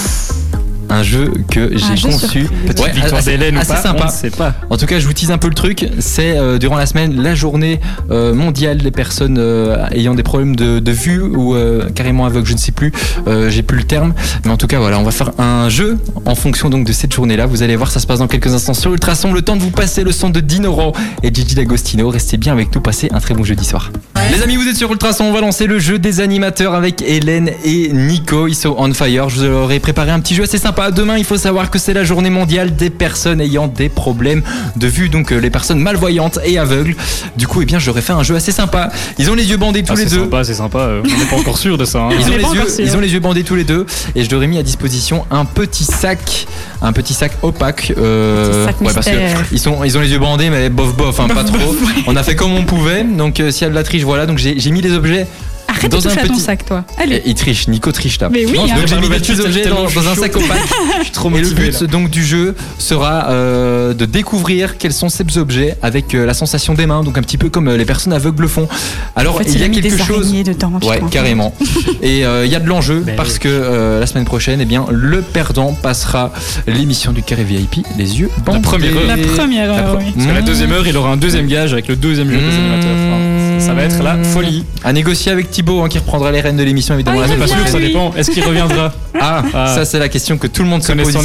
[0.89, 2.47] Un jeu que j'ai jeu conçu.
[2.67, 4.03] Petite Ouais, victoire assez- d'Hélène ou pas, sympa.
[4.03, 4.53] on ne sait pas.
[4.69, 5.87] En tout cas, je vous tease un peu le truc.
[5.99, 7.79] C'est euh, durant la semaine la journée
[8.11, 12.47] euh, mondiale des personnes euh, ayant des problèmes de, de vue ou euh, carrément aveugles,
[12.47, 12.91] je ne sais plus.
[13.27, 14.13] Euh, J'ai plus le terme.
[14.45, 17.13] Mais en tout cas, voilà, on va faire un jeu en fonction donc de cette
[17.13, 17.45] journée-là.
[17.47, 19.31] Vous allez voir, ça se passe dans quelques instants sur Ultrason.
[19.33, 22.09] Le temps de vous passer le son de Dinoro et Gigi D'Agostino.
[22.09, 22.81] Restez bien avec nous.
[22.81, 23.91] Passez un très bon jeudi soir.
[24.31, 25.23] Les amis, vous êtes sur Ultrason.
[25.25, 28.47] On va lancer le jeu des animateurs avec Hélène et Nico.
[28.47, 29.29] Ils sont on fire.
[29.29, 30.72] Je vous aurais préparé un petit jeu assez sympa.
[30.73, 30.91] Sympa.
[30.91, 34.41] Demain, il faut savoir que c'est la journée mondiale des personnes ayant des problèmes
[34.75, 36.95] de vue, donc euh, les personnes malvoyantes et aveugles.
[37.37, 38.89] Du coup, eh bien, j'aurais fait un jeu assez sympa.
[39.19, 40.23] Ils ont les yeux bandés tous Ah, les c'est deux.
[40.23, 40.79] sympa, c'est sympa.
[40.79, 41.99] euh, On n'est pas encore sûr de ça.
[41.99, 42.09] hein.
[42.11, 42.85] Ils On ont, les yeux, encore sûr.
[42.85, 45.25] ils ont les yeux bandés tous les deux et je leur ai mis à disposition
[45.31, 46.47] un petit sac,
[46.81, 47.93] un petit sac opaque.
[47.97, 49.43] euh, Petit sac parce que mystère.
[49.51, 51.57] ils sont, ils ont les yeux bandés mais bof bof, hein, pas Bof, trop.
[51.73, 52.03] bof, ouais.
[52.07, 54.25] On a fait comme on pouvait, donc euh, s'il y a de la triche, voilà.
[54.25, 55.27] Donc j'ai mis les objets.
[55.73, 56.83] Arrête Dans de toucher un à ton petit- sac, toi.
[56.97, 57.21] Allez.
[57.25, 58.29] il triche, Nico triche là.
[58.31, 58.75] Mais oui, Non, je hein.
[58.77, 60.57] Donc j'ai mis des l'ouverture, petits objets dans, dans un sac opaque.
[60.99, 61.63] Je suis trop Et le motivé.
[61.71, 61.87] but là.
[61.87, 66.73] donc du jeu sera euh, de découvrir quels sont ces objets avec euh, la sensation
[66.73, 68.67] des mains, donc un petit peu comme euh, les personnes aveugles le font.
[69.15, 70.31] Alors En fait, il y a mis quelque des chose.
[70.31, 70.79] dedans.
[70.83, 71.53] Ouais, carrément.
[72.01, 73.39] Et euh, il y a de l'enjeu Ben parce oui.
[73.39, 76.31] que euh, la semaine prochaine, eh bien, le perdant passera
[76.67, 78.61] l'émission du carré VIP, les yeux bandés.
[78.61, 79.07] première heure.
[79.07, 80.11] La première La heure, pre- oui.
[80.15, 80.45] Parce que la Mmh.
[80.45, 82.49] deuxième heure, il aura un deuxième gage avec le deuxième jeu des Mmh.
[82.49, 83.52] animateurs.
[83.65, 84.65] Ça, va être la folie.
[84.83, 87.21] À négocier avec Thibaut hein, qui reprendra les rênes de l'émission évidemment.
[87.23, 88.13] Ah, la il Pas sûr, ça dépend.
[88.15, 89.73] Est-ce qu'il reviendra Ah, Ah.
[89.75, 91.17] ça c'est la question que tout le monde se pose.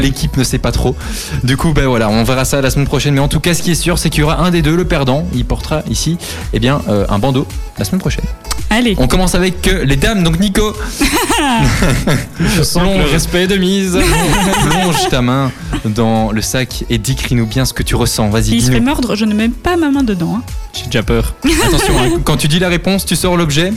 [0.00, 0.96] L'équipe ne sait pas trop.
[1.44, 3.14] Du coup, ben voilà, on verra ça la semaine prochaine.
[3.14, 4.76] Mais en tout cas, ce qui est sûr, c'est qu'il y aura un des deux,
[4.76, 5.26] le perdant.
[5.34, 6.16] Il portera ici,
[6.52, 7.46] eh bien, euh, un bandeau
[7.78, 8.24] la semaine prochaine.
[8.70, 8.94] Allez.
[8.98, 10.22] On commence avec euh, les dames.
[10.22, 10.74] Donc Nico,
[12.56, 13.98] Je sens le respect de mise.
[14.70, 15.50] plonge ta main
[15.84, 18.30] dans le sac et décris-nous bien ce que tu ressens.
[18.30, 20.36] Vas-y, S'il se fait mordre, je ne mets pas ma main dedans.
[20.38, 20.42] hein.
[20.74, 21.34] J'ai déjà peur.
[21.66, 23.72] Attention, hein, quand tu dis la réponse, tu sors l'objet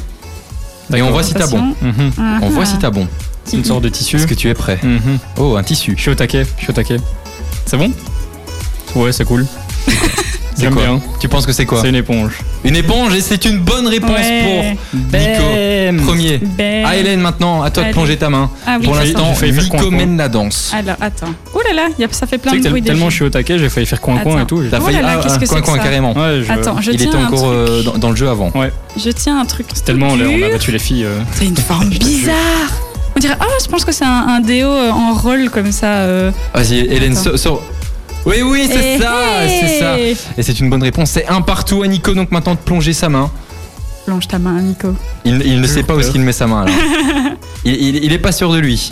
[0.93, 1.75] et on voit si t'as bon.
[1.81, 2.11] Mhm.
[2.19, 2.65] Ah, On voit ah.
[2.67, 3.07] si t'as bon.
[3.43, 4.15] C'est une sorte de tissu.
[4.17, 5.19] Est-ce que tu es prêt Mhm.
[5.37, 5.93] Oh, un tissu.
[5.95, 6.45] Je suis au taquet.
[6.57, 6.97] Je suis au taquet.
[7.65, 7.91] C'est bon?
[8.95, 9.45] Ouais, c'est cool.
[10.55, 11.01] C'est quoi bien.
[11.19, 12.31] Tu penses que c'est quoi C'est une éponge.
[12.63, 14.77] Une éponge et c'est une bonne réponse Ouais.
[14.85, 16.05] pour Nico.
[16.05, 16.37] Premier.
[16.57, 16.83] Ben.
[16.87, 17.93] Ah Hélène maintenant, à toi de Allez.
[17.93, 18.49] plonger ta main.
[18.65, 19.91] Ah oui, Pour l'instant, Nico coin-coin.
[19.91, 20.71] mène la danse.
[20.73, 21.33] Alors, attends.
[21.53, 23.15] Oh là là, y a- ça fait plein Tu sais de bruit tel- tellement je
[23.15, 24.63] suis au taquet, j'ai failli faire coin-coin et tout.
[24.71, 26.13] T'as Oh failli là là, qu'est-ce que coin c'est que coin ça carrément.
[26.13, 28.51] Ouais, je- Attends, je Il tiens était encore euh, dans, dans le jeu avant.
[28.97, 29.67] Je tiens un truc.
[29.85, 31.03] Tellement on, a battu les filles.
[31.05, 31.19] euh.
[31.33, 32.35] C'est une forme bizarre.
[33.17, 36.05] On dirait, oh, je pense que c'est un, déo euh, en rôle comme ça.
[36.53, 37.61] Vas-y, Hélène, sors.
[38.25, 39.13] Oui, oui, c'est Eh, ça,
[39.47, 39.99] c'est ça.
[39.99, 41.11] hey Et c'est une bonne réponse.
[41.11, 43.29] C'est un partout à Nico, donc maintenant de plonger sa main.
[44.05, 44.95] Plonge ta main, Nico.
[45.25, 46.05] Il, il ne sait pas où peur.
[46.05, 46.75] est-ce qu'il met sa main alors.
[47.65, 48.91] il, il, il est pas sûr de lui.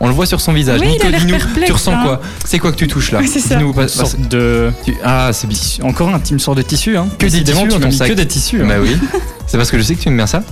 [0.00, 0.80] On le voit sur son visage.
[0.80, 2.02] Oui, il Nico, a l'air dis-nous, perplexe, tu ressens hein.
[2.04, 2.20] quoi?
[2.44, 3.20] C'est quoi que tu touches là?
[3.26, 3.56] C'est ça.
[3.56, 4.72] Dis-nous, pas- Une sorte de.
[4.84, 5.58] tu- Ah, c'est bien.
[5.82, 6.96] Encore un petit sort de tissu.
[6.96, 7.06] Hein.
[7.18, 8.08] Que des Décidément, tissus tu dans m'as sac.
[8.08, 8.60] Que des tissus.
[8.62, 8.66] hein.
[8.68, 8.96] Bah oui.
[9.46, 10.42] C'est parce que je sais que tu aimes bien ça.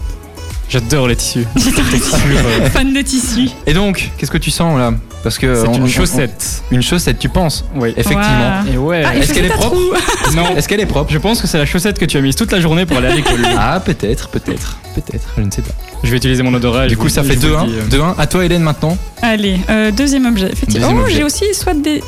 [0.73, 1.45] J'adore les tissus.
[1.55, 3.49] Euh, Fan de tissu.
[3.67, 4.93] Et donc, qu'est-ce que tu sens là?
[5.23, 6.63] Parce que C'est on- une on- chaussette.
[6.71, 7.65] Une chaussette, tu penses?
[7.75, 7.91] Oui.
[7.97, 8.65] Effectivement.
[8.73, 9.03] Et ouais.
[9.07, 9.77] Ah, Est-ce qu'elle est propre?
[10.35, 10.57] non.
[10.57, 11.13] Est-ce qu'elle est propre?
[11.13, 13.09] Je pense que c'est la chaussette que tu as mise toute la journée pour aller
[13.09, 13.41] à l'école.
[13.59, 15.75] Ah, peut-être, peut-être, peut-être, je ne sais pas.
[16.03, 16.87] Je vais utiliser mon odorat.
[16.87, 17.67] Du coup, vous- ça fait vous le 2-1.
[17.67, 17.99] dis, euh.
[18.15, 18.15] 2-1.
[18.19, 18.97] À toi, Hélène, maintenant.
[19.21, 20.49] Allez, euh, deuxième objet.
[20.53, 20.89] Effectivement.
[20.89, 22.03] Deuxième oh, j'ai aussi soit des.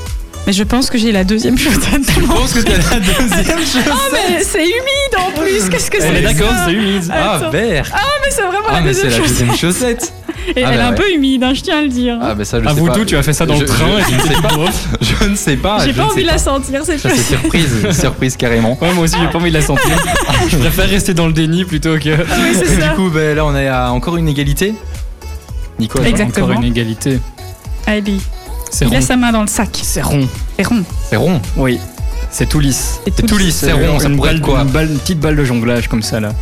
[0.47, 2.03] Mais je pense que j'ai la deuxième chaussette.
[2.14, 3.59] Je pense que t'as la deuxième.
[3.90, 5.68] Ah, mais c'est humide en plus.
[5.70, 7.03] Qu'est-ce que c'est Elle est d'accord, c'est humide.
[7.11, 7.88] Ah, vert.
[7.95, 9.47] Ah, mais c'est vraiment Ah, la mais c'est deuxième la chaussette.
[9.49, 10.12] deuxième chaussette.
[10.49, 10.97] Et Ah, elle est bah un ouais.
[10.97, 12.18] peu humide, hein, je tiens à le dire.
[12.20, 12.92] Ah, bah ça, je À sais vous pas.
[12.92, 13.86] tout, tu as fait ça dans Je- le train.
[13.99, 14.51] je- et tu sais pas.
[15.01, 15.78] Je ne sais pas.
[15.82, 17.40] J'ai je pas envie de la sentir, cette Ça, c'est chaussette.
[17.40, 18.76] surprise, surprise carrément.
[18.82, 19.97] Ouais, moi aussi, j'ai pas envie de la sentir.
[20.49, 22.11] Je préfère rester dans le déni plutôt que.
[22.11, 24.74] Ah oui, c'est Du coup, ben, là, on est à encore une égalité.
[25.78, 26.03] Nico.
[26.03, 26.47] Exactement.
[26.49, 27.18] Encore une égalité.
[27.86, 28.18] Allez,
[28.75, 28.97] C'est il rond.
[28.99, 29.68] a sa main dans le sac.
[29.83, 30.29] C'est rond.
[30.59, 30.83] C'est rond.
[31.09, 31.41] c'est rond.
[31.57, 31.79] Oui.
[32.31, 33.01] C'est tout lisse.
[33.05, 33.99] C'est tout lisse, c'est rond.
[34.01, 36.18] Ça une pourrait balle, être quoi une, balle- une petite balle de jonglage comme ça
[36.20, 36.33] là.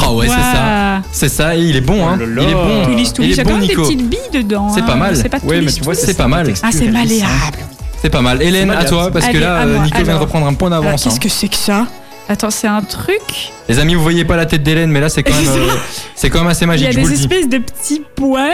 [0.00, 0.40] Ah ouais, c'est ça.
[0.40, 1.02] Ouah.
[1.10, 1.56] C'est ça.
[1.56, 2.16] Et il est bon, hein.
[2.16, 2.42] Oh là là.
[2.42, 2.84] Il est bon.
[2.84, 3.36] Tout lisse, tout Il lisse.
[3.36, 3.82] Il y est a quand bon, même des Nico.
[3.82, 4.70] petites billes dedans.
[4.72, 4.86] C'est hein.
[4.86, 5.16] pas mal.
[5.16, 6.04] C'est pas tout Ouais, mais lisse, tu tout vois, lisse.
[6.04, 6.52] C'est pas mal.
[6.62, 7.58] Ah, c'est malléable.
[8.00, 8.40] C'est pas mal.
[8.40, 8.88] Hélène, à malade.
[8.88, 9.84] toi, parce que Allez, là, à euh, moi.
[9.84, 10.20] Nico vient de Alors.
[10.22, 11.02] reprendre un point Alors, d'avance.
[11.02, 11.18] Qu'est-ce hein.
[11.20, 11.86] que c'est que ça?
[12.28, 13.50] Attends, c'est un truc?
[13.68, 15.68] Les amis, vous voyez pas la tête d'Hélène, mais là, c'est quand même, euh,
[16.14, 16.88] c'est quand même assez Il y magique.
[16.88, 17.22] a je vous des le dis.
[17.24, 18.52] espèces de petits poils.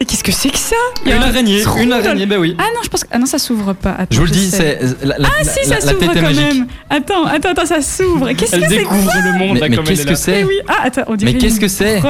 [0.00, 2.24] Et qu'est-ce que c'est que ça Il y a Une un araignée, trou une araignée,
[2.26, 2.54] bah oui.
[2.58, 3.08] Ah non, je pense que.
[3.10, 3.90] Ah non, ça s'ouvre pas.
[3.92, 6.40] Attends, Je vous le dis, c'est la, la, Ah si, ça s'ouvre quand magique.
[6.40, 6.66] même.
[6.88, 8.30] Attends, attends, attends, ça s'ouvre.
[8.32, 10.04] Qu'est-ce Elle que c'est que découvre le monde Mais, là mais comme elle qu'est-ce est
[10.04, 10.16] que là.
[10.16, 10.60] c'est Eh oui.
[10.68, 12.00] Ah, attends, on dirait Mais qu'est-ce une que c'est.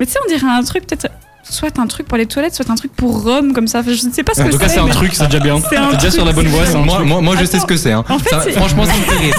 [0.00, 1.08] Mais tu sais, on dirait un truc peut-être.
[1.50, 3.80] Soit un truc pour les toilettes, soit un truc pour Rome, comme ça.
[3.80, 5.38] Enfin, je ne sais pas ce En que tout cas, c'est un truc, c'est déjà
[5.40, 5.56] bien.
[5.70, 7.76] C'est déjà sur la bonne c'est voie, c'est Moi, moi, moi, je sais ce que
[7.76, 7.92] c'est.
[7.92, 8.04] hein.
[8.08, 9.34] En fait, Ça- c'est- franchement, ça me fait rire.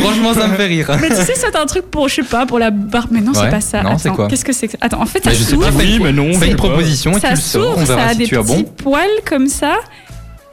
[0.00, 0.90] franchement, ça me fait rire.
[1.00, 3.08] Mais tu sais, c'est un truc pour, je sais pas, pour la barbe.
[3.12, 3.38] Mais non, Ouais.
[3.44, 3.82] c'est pas ça.
[3.82, 4.78] Non, c'est Attends, quoi Qu'est-ce que c'est que ça?
[4.80, 5.68] Attends, en fait, ça Mais je sais s'ouvre.
[5.70, 6.32] pas, Oui, mais non.
[6.34, 7.74] Fais une proposition et tu Ça le sors.
[7.78, 8.64] On ça verra a si des tu as petits bon.
[8.82, 9.74] poils comme ça.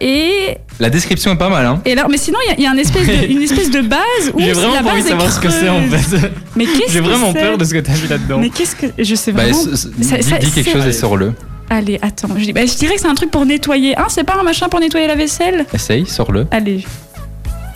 [0.01, 1.65] Et, La description est pas mal.
[1.65, 1.81] Hein.
[1.85, 3.69] et alors, mais sinon, il y a- il y, a, une espèce de, une espèce
[3.69, 3.99] de base
[4.33, 6.31] où J'ai la vraiment pas base envie de est savoir ce que c'est en fait.
[6.55, 8.37] Mais qu'est-ce J'ai vraiment peur de ce que t'as vu là-dedans.
[8.39, 11.33] Mais qu'est-ce que je sais Bah, vraiment ça- dis, ça- dis quelque chose et sors-le.
[11.71, 12.29] Allez, attends.
[12.35, 13.95] Je, dis- bah, je dirais que c'est un truc pour nettoyer.
[13.97, 15.65] Hein, c'est pas un machin pour nettoyer la vaisselle?
[15.73, 16.47] Essaye, sors-le.
[16.49, 16.83] Allez.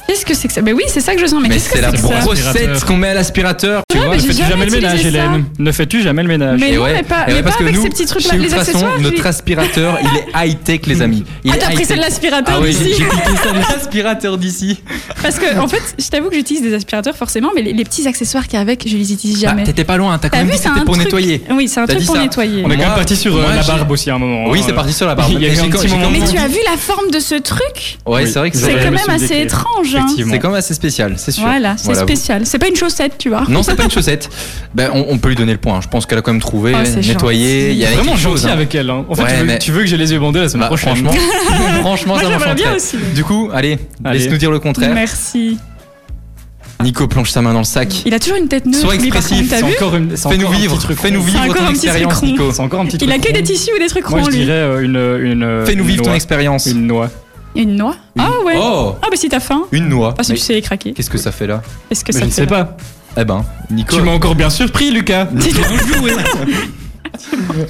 [0.07, 0.61] Qu'est-ce que c'est que ça?
[0.61, 1.41] Mais oui, c'est ça que je sens.
[1.41, 2.19] Mais, Mais qu'est-ce que c'est la c'est que ça?
[2.21, 3.81] brossette qu'on met à l'aspirateur.
[3.89, 4.17] Tu Ouais, vois?
[4.17, 5.05] j'ai Fais-tu jamais le ménage.
[5.05, 6.59] Hélène Ne fais-tu jamais le ménage?
[6.59, 8.05] Mais Et non, ouais, mais pas, ouais, mais parce pas que avec nous, ces petits
[8.05, 8.99] trucs-là, les accessoires.
[8.99, 11.23] notre aspirateur, il est high-tech, les amis.
[11.43, 12.93] Il Ah, t'as pris celle de l'aspirateur Ah d'ici?
[12.97, 14.81] j'ai piqué ça de l'aspirateur d'ici.
[15.21, 18.07] Parce que, en fait, je t'avoue que j'utilise des aspirateurs forcément, mais les, les petits
[18.07, 19.63] accessoires qu'il y a avec, je les utilise Bah, jamais.
[19.63, 21.41] T'étais pas loin, t'as quand même vu, dit que c'est c'était pour nettoyer.
[21.51, 22.63] Oui, c'est un truc pour nettoyer.
[22.65, 24.49] On est quand même parti sur euh, la barbe aussi à un moment.
[24.49, 24.63] Oui, hein.
[24.65, 25.31] c'est parti sur la barbe.
[25.39, 25.49] Mais
[26.29, 27.97] tu as vu la forme de ce truc?
[28.05, 29.47] Ouais, c'est vrai que C'est quand même assez décrit.
[30.01, 30.07] Hein.
[30.29, 31.43] C'est quand même assez spécial, c'est sûr.
[31.43, 32.01] Voilà, c'est Voilà.
[32.01, 32.45] spécial.
[32.45, 33.43] C'est pas une chaussette, tu vois.
[33.49, 34.29] Non, c'est pas une chaussette.
[34.73, 35.79] Ben, on, on peut lui donner le point.
[35.81, 37.71] Je pense qu'elle a quand même trouvé, Oh, nettoyé.
[37.71, 38.55] Il y a Vraiment quelque chose, gentil hein.
[38.55, 38.89] avec elle.
[38.89, 39.05] hein.
[39.09, 40.61] En fait, Ouais, tu, veux, mais- tu veux que j'ai les yeux bandés la semaine
[40.61, 40.95] Bah, prochaine.
[40.95, 41.11] franchement,
[41.81, 42.97] franchement, Moi, ça bien aussi.
[43.15, 44.19] Du coup, allez, Allez.
[44.19, 44.93] laisse-nous dire le contraire.
[44.93, 45.57] Merci.
[46.81, 48.01] Nico plonge sa main dans le sac.
[48.05, 48.79] Il a toujours une tête neutre.
[48.79, 50.17] Sois expressif, C'est vu encore une.
[50.17, 52.23] Fais-nous vivre, truc fais-nous vivre ton truc expérience.
[52.23, 52.51] Nico.
[52.51, 54.25] C'est encore un petit Il a truc que des tissus ou des trucs Moi, ronds,
[54.25, 54.43] je lui.
[54.43, 54.81] dirais euh,
[55.61, 55.65] une.
[55.65, 56.65] Fais-nous vivre ton expérience.
[56.65, 57.09] Une noix.
[57.55, 58.55] Une noix Ah ouais.
[58.57, 60.13] Oh, Ah bah si t'as faim, une noix.
[60.15, 60.93] parce que Mais tu sais craquer.
[60.93, 62.77] Qu'est-ce que ça fait là Qu'est-ce que Mais ça je ne sais là pas.
[63.15, 63.95] Eh ben, Nico.
[63.95, 65.27] Tu m'as encore bien surpris, Lucas.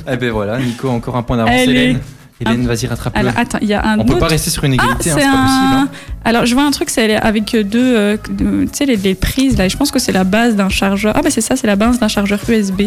[0.09, 1.53] Eh ben voilà, Nico a encore un point d'avance.
[1.55, 1.99] Elle est- Hélène,
[2.41, 3.19] Hélène, vas-y rattrape-le.
[3.19, 4.19] Alors attends, il y a un On peut autre.
[4.21, 5.73] pas rester sur une Ah, égalité, hein, c'est c'est pas possible.
[5.73, 5.81] un.
[5.84, 5.89] hein.
[6.25, 9.57] Alors, je vois un truc, c'est avec deux, euh, deux- tu sais, les, les prises
[9.57, 9.67] là.
[9.67, 11.13] Je pense que c'est la base d'un chargeur.
[11.15, 12.84] Ah bah c'est ça, c'est la base d'un chargeur USB.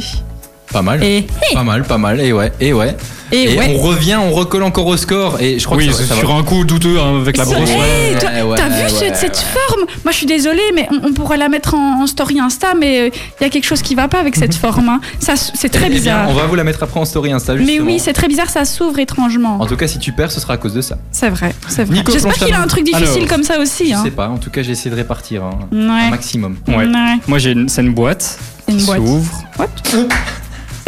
[0.77, 1.03] Pas mal.
[1.03, 2.21] Et Pas mal, pas mal.
[2.21, 2.95] Et ouais, et ouais.
[3.33, 3.75] et, Et ouais.
[3.75, 5.41] on revient, on recolle encore au score.
[5.41, 6.35] Et je crois Oui, que ça, sur va.
[6.39, 7.57] un coup douteux hein, avec la brosse.
[7.71, 9.31] Ouais, ouais, T'as vu cette ouais.
[9.69, 9.87] forme?
[10.05, 13.07] Moi, je suis désolée, mais on, on pourrait la mettre en, en story Insta, mais
[13.09, 14.91] il y a quelque chose qui va pas avec cette forme.
[14.91, 15.01] hein.
[15.19, 16.29] Ça, c'est très Eh bien, bizarre.
[16.29, 17.55] on va vous la mettre après en story Insta.
[17.55, 17.87] Mais justement.
[17.87, 19.57] oui, c'est très bizarre, ça s'ouvre étrangement.
[19.59, 20.99] En tout cas, si tu perds, ce sera à cause de ça.
[21.11, 21.97] C'est vrai, c'est vrai.
[21.97, 23.89] Nico, J'espère qu'il a un truc difficile Alors, comme ça aussi.
[23.89, 24.03] Je Hein.
[24.05, 24.29] sais pas.
[24.29, 26.59] En tout cas, j'ai essayé de répartir hein, un maximum.
[26.69, 26.77] Ouais.
[26.77, 26.87] Ouais.
[27.27, 28.39] Moi, j'ai une, c'est une boîte.
[28.69, 28.99] Une qui boîte.
[28.99, 29.43] s'ouvre.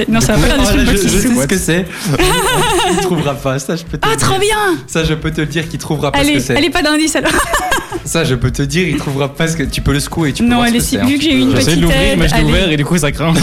[0.09, 1.87] Non, ça va pas Ah, là, je, sais ce que c'est.
[2.91, 3.59] Il trouvera pas.
[3.59, 6.13] Ça, je peux te Ah, trop bien Ça, je peux te le dire qu'il trouvera
[6.13, 6.55] pas ce que Allez, c'est.
[6.55, 7.33] elle est pas d'indice alors.
[8.05, 10.33] Ça, je peux te dire, il trouvera pas ce que tu peux le secouer.
[10.33, 10.91] Tu peux Non, elle est si.
[10.97, 11.07] c'est, hein.
[11.07, 12.49] Vu que j'ai eu une J'essaie petite de l'ouvrir, mais je l'ai allez.
[12.51, 13.35] ouvert et du coup, ça craint.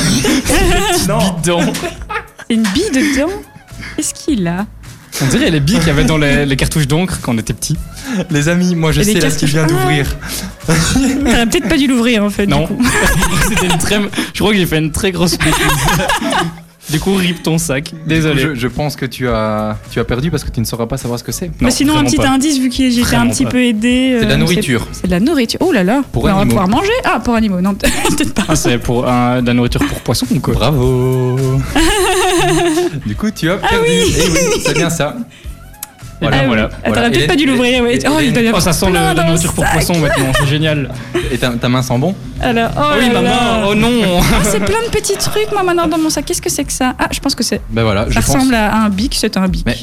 [1.08, 1.20] Non.
[2.50, 3.32] Une bille dedans.
[3.96, 4.66] Qu'est-ce qu'il a?
[5.22, 7.54] On dirait les billes qu'il y avait dans les, les cartouches d'encre quand on était
[7.54, 7.78] petit.
[8.32, 10.16] Les amis, moi je Et les sais là ce qu'il vient d'ouvrir.
[10.66, 12.46] T'aurais peut-être pas dû l'ouvrir en fait.
[12.48, 12.62] Non.
[12.62, 12.86] Du coup.
[13.50, 14.00] C'était une très.
[14.34, 15.54] Je crois que j'ai fait une très grosse bêtise.
[16.90, 17.92] Du coup, rip ton sac.
[18.06, 18.42] Désolé.
[18.42, 20.98] Je, je pense que tu as, tu as perdu parce que tu ne sauras pas
[20.98, 21.50] savoir ce que c'est.
[21.60, 22.30] Mais sinon, un petit pas.
[22.30, 23.52] indice vu que j'ai été un petit pas.
[23.52, 24.18] peu aidé.
[24.20, 24.88] C'est de la nourriture.
[24.92, 25.60] C'est de la nourriture.
[25.64, 26.04] Oh là là.
[26.12, 26.92] Pour Mais on va pouvoir manger.
[27.04, 27.60] Ah, pour animaux.
[27.60, 28.46] Non, peut-être pas.
[28.48, 31.38] Ah, c'est pour un- de la nourriture pour poisson ou quoi Bravo
[33.06, 33.86] Du coup, tu as perdu.
[33.88, 34.14] Eh oui,
[34.64, 35.16] c'est bien ça.
[36.22, 36.70] Et Voilà, Ah voilà.
[36.84, 37.84] Ah, T'aurais peut-être pas dû l'ouvrir.
[37.84, 38.00] ouais.
[38.08, 40.90] Oh, il doit y Oh, avoir ça sent la nourriture pour poisson maintenant, c'est génial.
[41.32, 43.92] Et ta, ta main sent bon Alors, oh Ah oui, ma main, oh non
[44.22, 46.26] Ah, c'est plein de petits trucs, moi, maintenant, dans mon sac.
[46.26, 46.96] Qu'est-ce que c'est que ça?
[47.00, 47.60] Ah, je pense que c'est.
[47.70, 48.34] Ben voilà, je Ça pense.
[48.36, 49.64] ressemble à un bic, c'est un bic.
[49.66, 49.76] Mais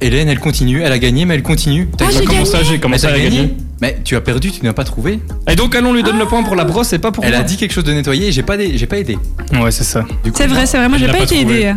[0.00, 1.88] Hélène, elle continue, elle a gagné, mais elle continue.
[1.96, 2.44] T'as Ah, j'ai Comment gagné.
[2.50, 5.18] ça, j'ai commencé à gagné gagner Mais tu as perdu, tu n'as pas trouvé.
[5.50, 7.40] Et donc, allons lui donne le point pour la brosse et pas pour Elle moi.
[7.40, 9.16] a dit quelque chose de nettoyer et j'ai pas, dé- j'ai pas aidé.
[9.54, 10.02] Ouais, c'est ça.
[10.22, 10.88] Du coup, C'est vrai, c'est vrai.
[10.88, 11.72] Moi, j'ai pas été aidée.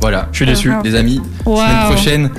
[0.00, 0.28] Voilà.
[0.32, 0.70] Je suis déçu.
[0.72, 2.30] Ah, Les amis, semaine prochaine,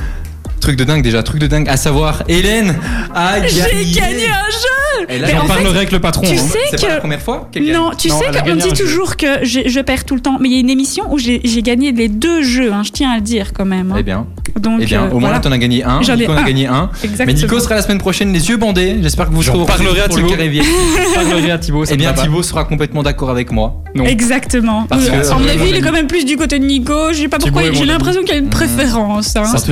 [0.61, 1.67] truc de dingue déjà, truc de dingue.
[1.67, 2.75] À savoir, Hélène
[3.13, 3.59] a J'ai
[3.91, 4.27] gagné.
[4.27, 6.21] un jeu Et là, Mais J'en en parlerai avec le patron.
[6.27, 6.37] tu hein.
[6.37, 6.99] sais c'est pas la que.
[7.01, 7.73] première fois qu'elle gagne.
[7.75, 8.75] Non, tu Non, sais elle a qu'on dit jeu.
[8.85, 11.41] toujours que je perds tout le temps, mais il y a une émission où j'ai
[11.43, 13.91] j'ai gagné les deux jeux, hein, je tiens à le dire quand même.
[13.91, 13.95] hein.
[13.99, 14.27] Eh bien,
[14.59, 15.35] Donc, eh bien euh, au moins voilà.
[15.35, 16.01] là, t'en as gagné un.
[16.03, 16.45] J'en ai Nico en a un.
[16.45, 16.89] gagné un.
[17.03, 17.25] Exactement.
[17.25, 18.97] Mais Nico sera la semaine prochaine, les yeux bandés.
[19.01, 20.27] J'espère que vous serez au rendez-vous à Thibaut.
[21.15, 21.83] parlerai à Thibaut.
[21.85, 22.13] Eh me bien.
[22.13, 23.81] Thibaut sera complètement d'accord avec moi.
[23.95, 24.05] Non.
[24.05, 24.85] Exactement.
[24.87, 26.65] Parce Euh, que- à mon euh, avis, il est quand même plus du côté de
[26.65, 26.93] Nico.
[27.11, 27.63] Je sais pas pourquoi.
[27.71, 29.35] J'ai l'impression qu'il y a une préférence.
[29.35, 29.45] hein.
[29.45, 29.71] Ça se tout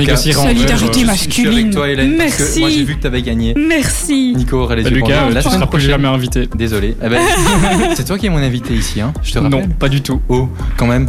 [0.86, 1.58] solidarité euh, Je suis masculine.
[1.60, 2.16] avec toi, Hélène.
[2.16, 2.60] Parce que Merci.
[2.60, 3.54] moi, j'ai vu que t'avais gagné.
[3.56, 4.34] Merci.
[4.36, 5.34] Nico aura les Bah, yeux Lucas, bandés.
[5.34, 5.90] La tu semaine seras plus prochaine.
[5.90, 6.48] jamais invité.
[6.54, 6.96] Désolé.
[7.04, 7.20] Eh ben,
[7.94, 9.12] c'est toi qui es mon invité ici, hein.
[9.22, 9.60] Je te rappelle.
[9.60, 10.20] Non, pas du tout.
[10.28, 11.08] Oh, quand même.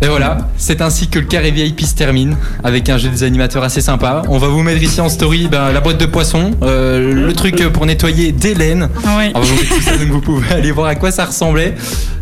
[0.00, 3.64] Et voilà, c'est ainsi que le carré VIP se termine avec un jeu des animateurs
[3.64, 4.22] assez sympa.
[4.28, 7.66] On va vous mettre ici en story ben, la boîte de poisson, euh, le truc
[7.72, 8.90] pour nettoyer d'Hélène.
[9.04, 9.32] Oui.
[9.34, 11.74] On va vous mettre tout ça, donc vous pouvez aller voir à quoi ça ressemblait.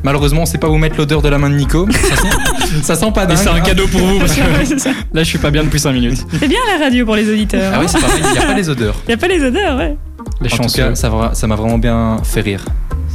[0.02, 1.86] Malheureusement, on sait pas vous mettre l'odeur de la main de Nico.
[1.90, 3.36] Ça sent, ça sent pas dingue.
[3.36, 3.60] c'est un hein.
[3.60, 6.24] cadeau pour vous parce que là, je suis pas bien depuis 5 minutes.
[6.40, 7.72] C'est bien la radio pour les auditeurs.
[7.74, 8.94] Ah oui, c'est pareil, il n'y a pas les odeurs.
[9.04, 9.96] Il n'y a pas les odeurs, ouais.
[10.40, 10.82] Les en tout chanceux.
[10.82, 12.64] cas, ça vra- ça m'a vraiment bien fait rire.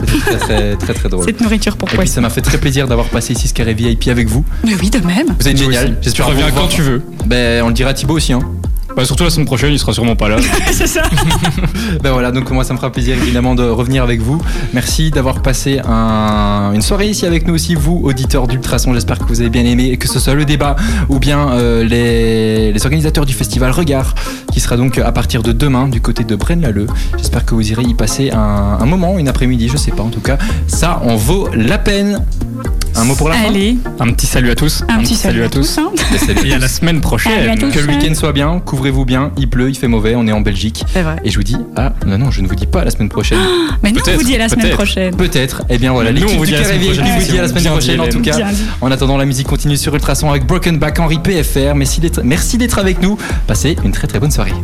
[0.08, 1.26] C'était très très très très drôle.
[1.26, 2.14] Cette nourriture pour Et puis poisson.
[2.16, 4.44] ça m'a fait très plaisir d'avoir passé ici ce carré VIP avec vous.
[4.64, 5.28] Mais oui, de même.
[5.40, 5.98] Vous êtes génial.
[6.02, 7.02] J'espère reviens quand tu veux.
[7.26, 8.34] Ben, on le dira à Thibaut aussi.
[8.34, 8.42] Hein.
[8.96, 10.38] Bah, surtout la semaine prochaine, il sera sûrement pas là.
[10.72, 11.04] c'est ça.
[12.04, 14.42] Ben voilà, donc moi ça me fera plaisir évidemment de revenir avec vous.
[14.74, 18.94] Merci d'avoir passé un- une soirée ici avec nous aussi, vous auditeurs d'Ultrason.
[18.94, 20.76] J'espère que vous avez bien aimé, que ce soit le débat
[21.10, 24.16] ou bien euh, les, les organisateurs du festival Regard,
[24.52, 26.90] qui sera donc à partir de demain du côté de Braine-l'Alleud.
[27.18, 30.04] J'espère que vous irez y passer un, un moment, une après-midi, je sais pas.
[30.04, 30.38] En tout cas,
[30.68, 32.24] ça en vaut la peine.
[32.96, 33.48] Un mot pour la fin?
[33.48, 34.84] Allez, Un petit salut à tous.
[34.90, 35.78] un, petit salut à tous.
[35.78, 35.92] hein.
[36.46, 37.32] Et à la semaine prochaine.
[37.34, 37.72] Salut à tous.
[37.72, 40.42] Que le week-end soit bien, couvrez-vous bien, il pleut, il fait mauvais, on est en
[40.42, 40.84] Belgique.
[40.92, 41.18] C'est vrai.
[41.24, 43.10] Et je vous dis, ah non, non, je ne vous dis pas à la semaine
[43.10, 43.38] prochaine.
[43.84, 45.16] Mais nous, on Peut-être, vous dit à la semaine prochaine.
[45.16, 45.62] Peut-être.
[45.70, 47.20] Eh bien voilà, l'équipe vous du dit à la Carré semaine VIP prochaine.
[47.20, 48.38] vous dit à la semaine prochaine en tout cas.
[48.82, 51.76] En attendant, la musique continue sur Ultrason avec Broken Back Henri PFR.
[51.76, 53.20] Merci d'être, merci d'être avec nous.
[53.46, 54.56] Passez une très très bonne soirée.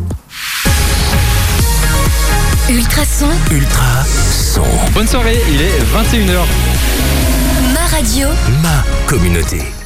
[2.68, 4.62] Ultrason, Ultra son.
[4.94, 6.40] Bonne soirée, il est 21h.
[7.72, 8.26] ma radio.
[8.64, 9.77] Ma communauté.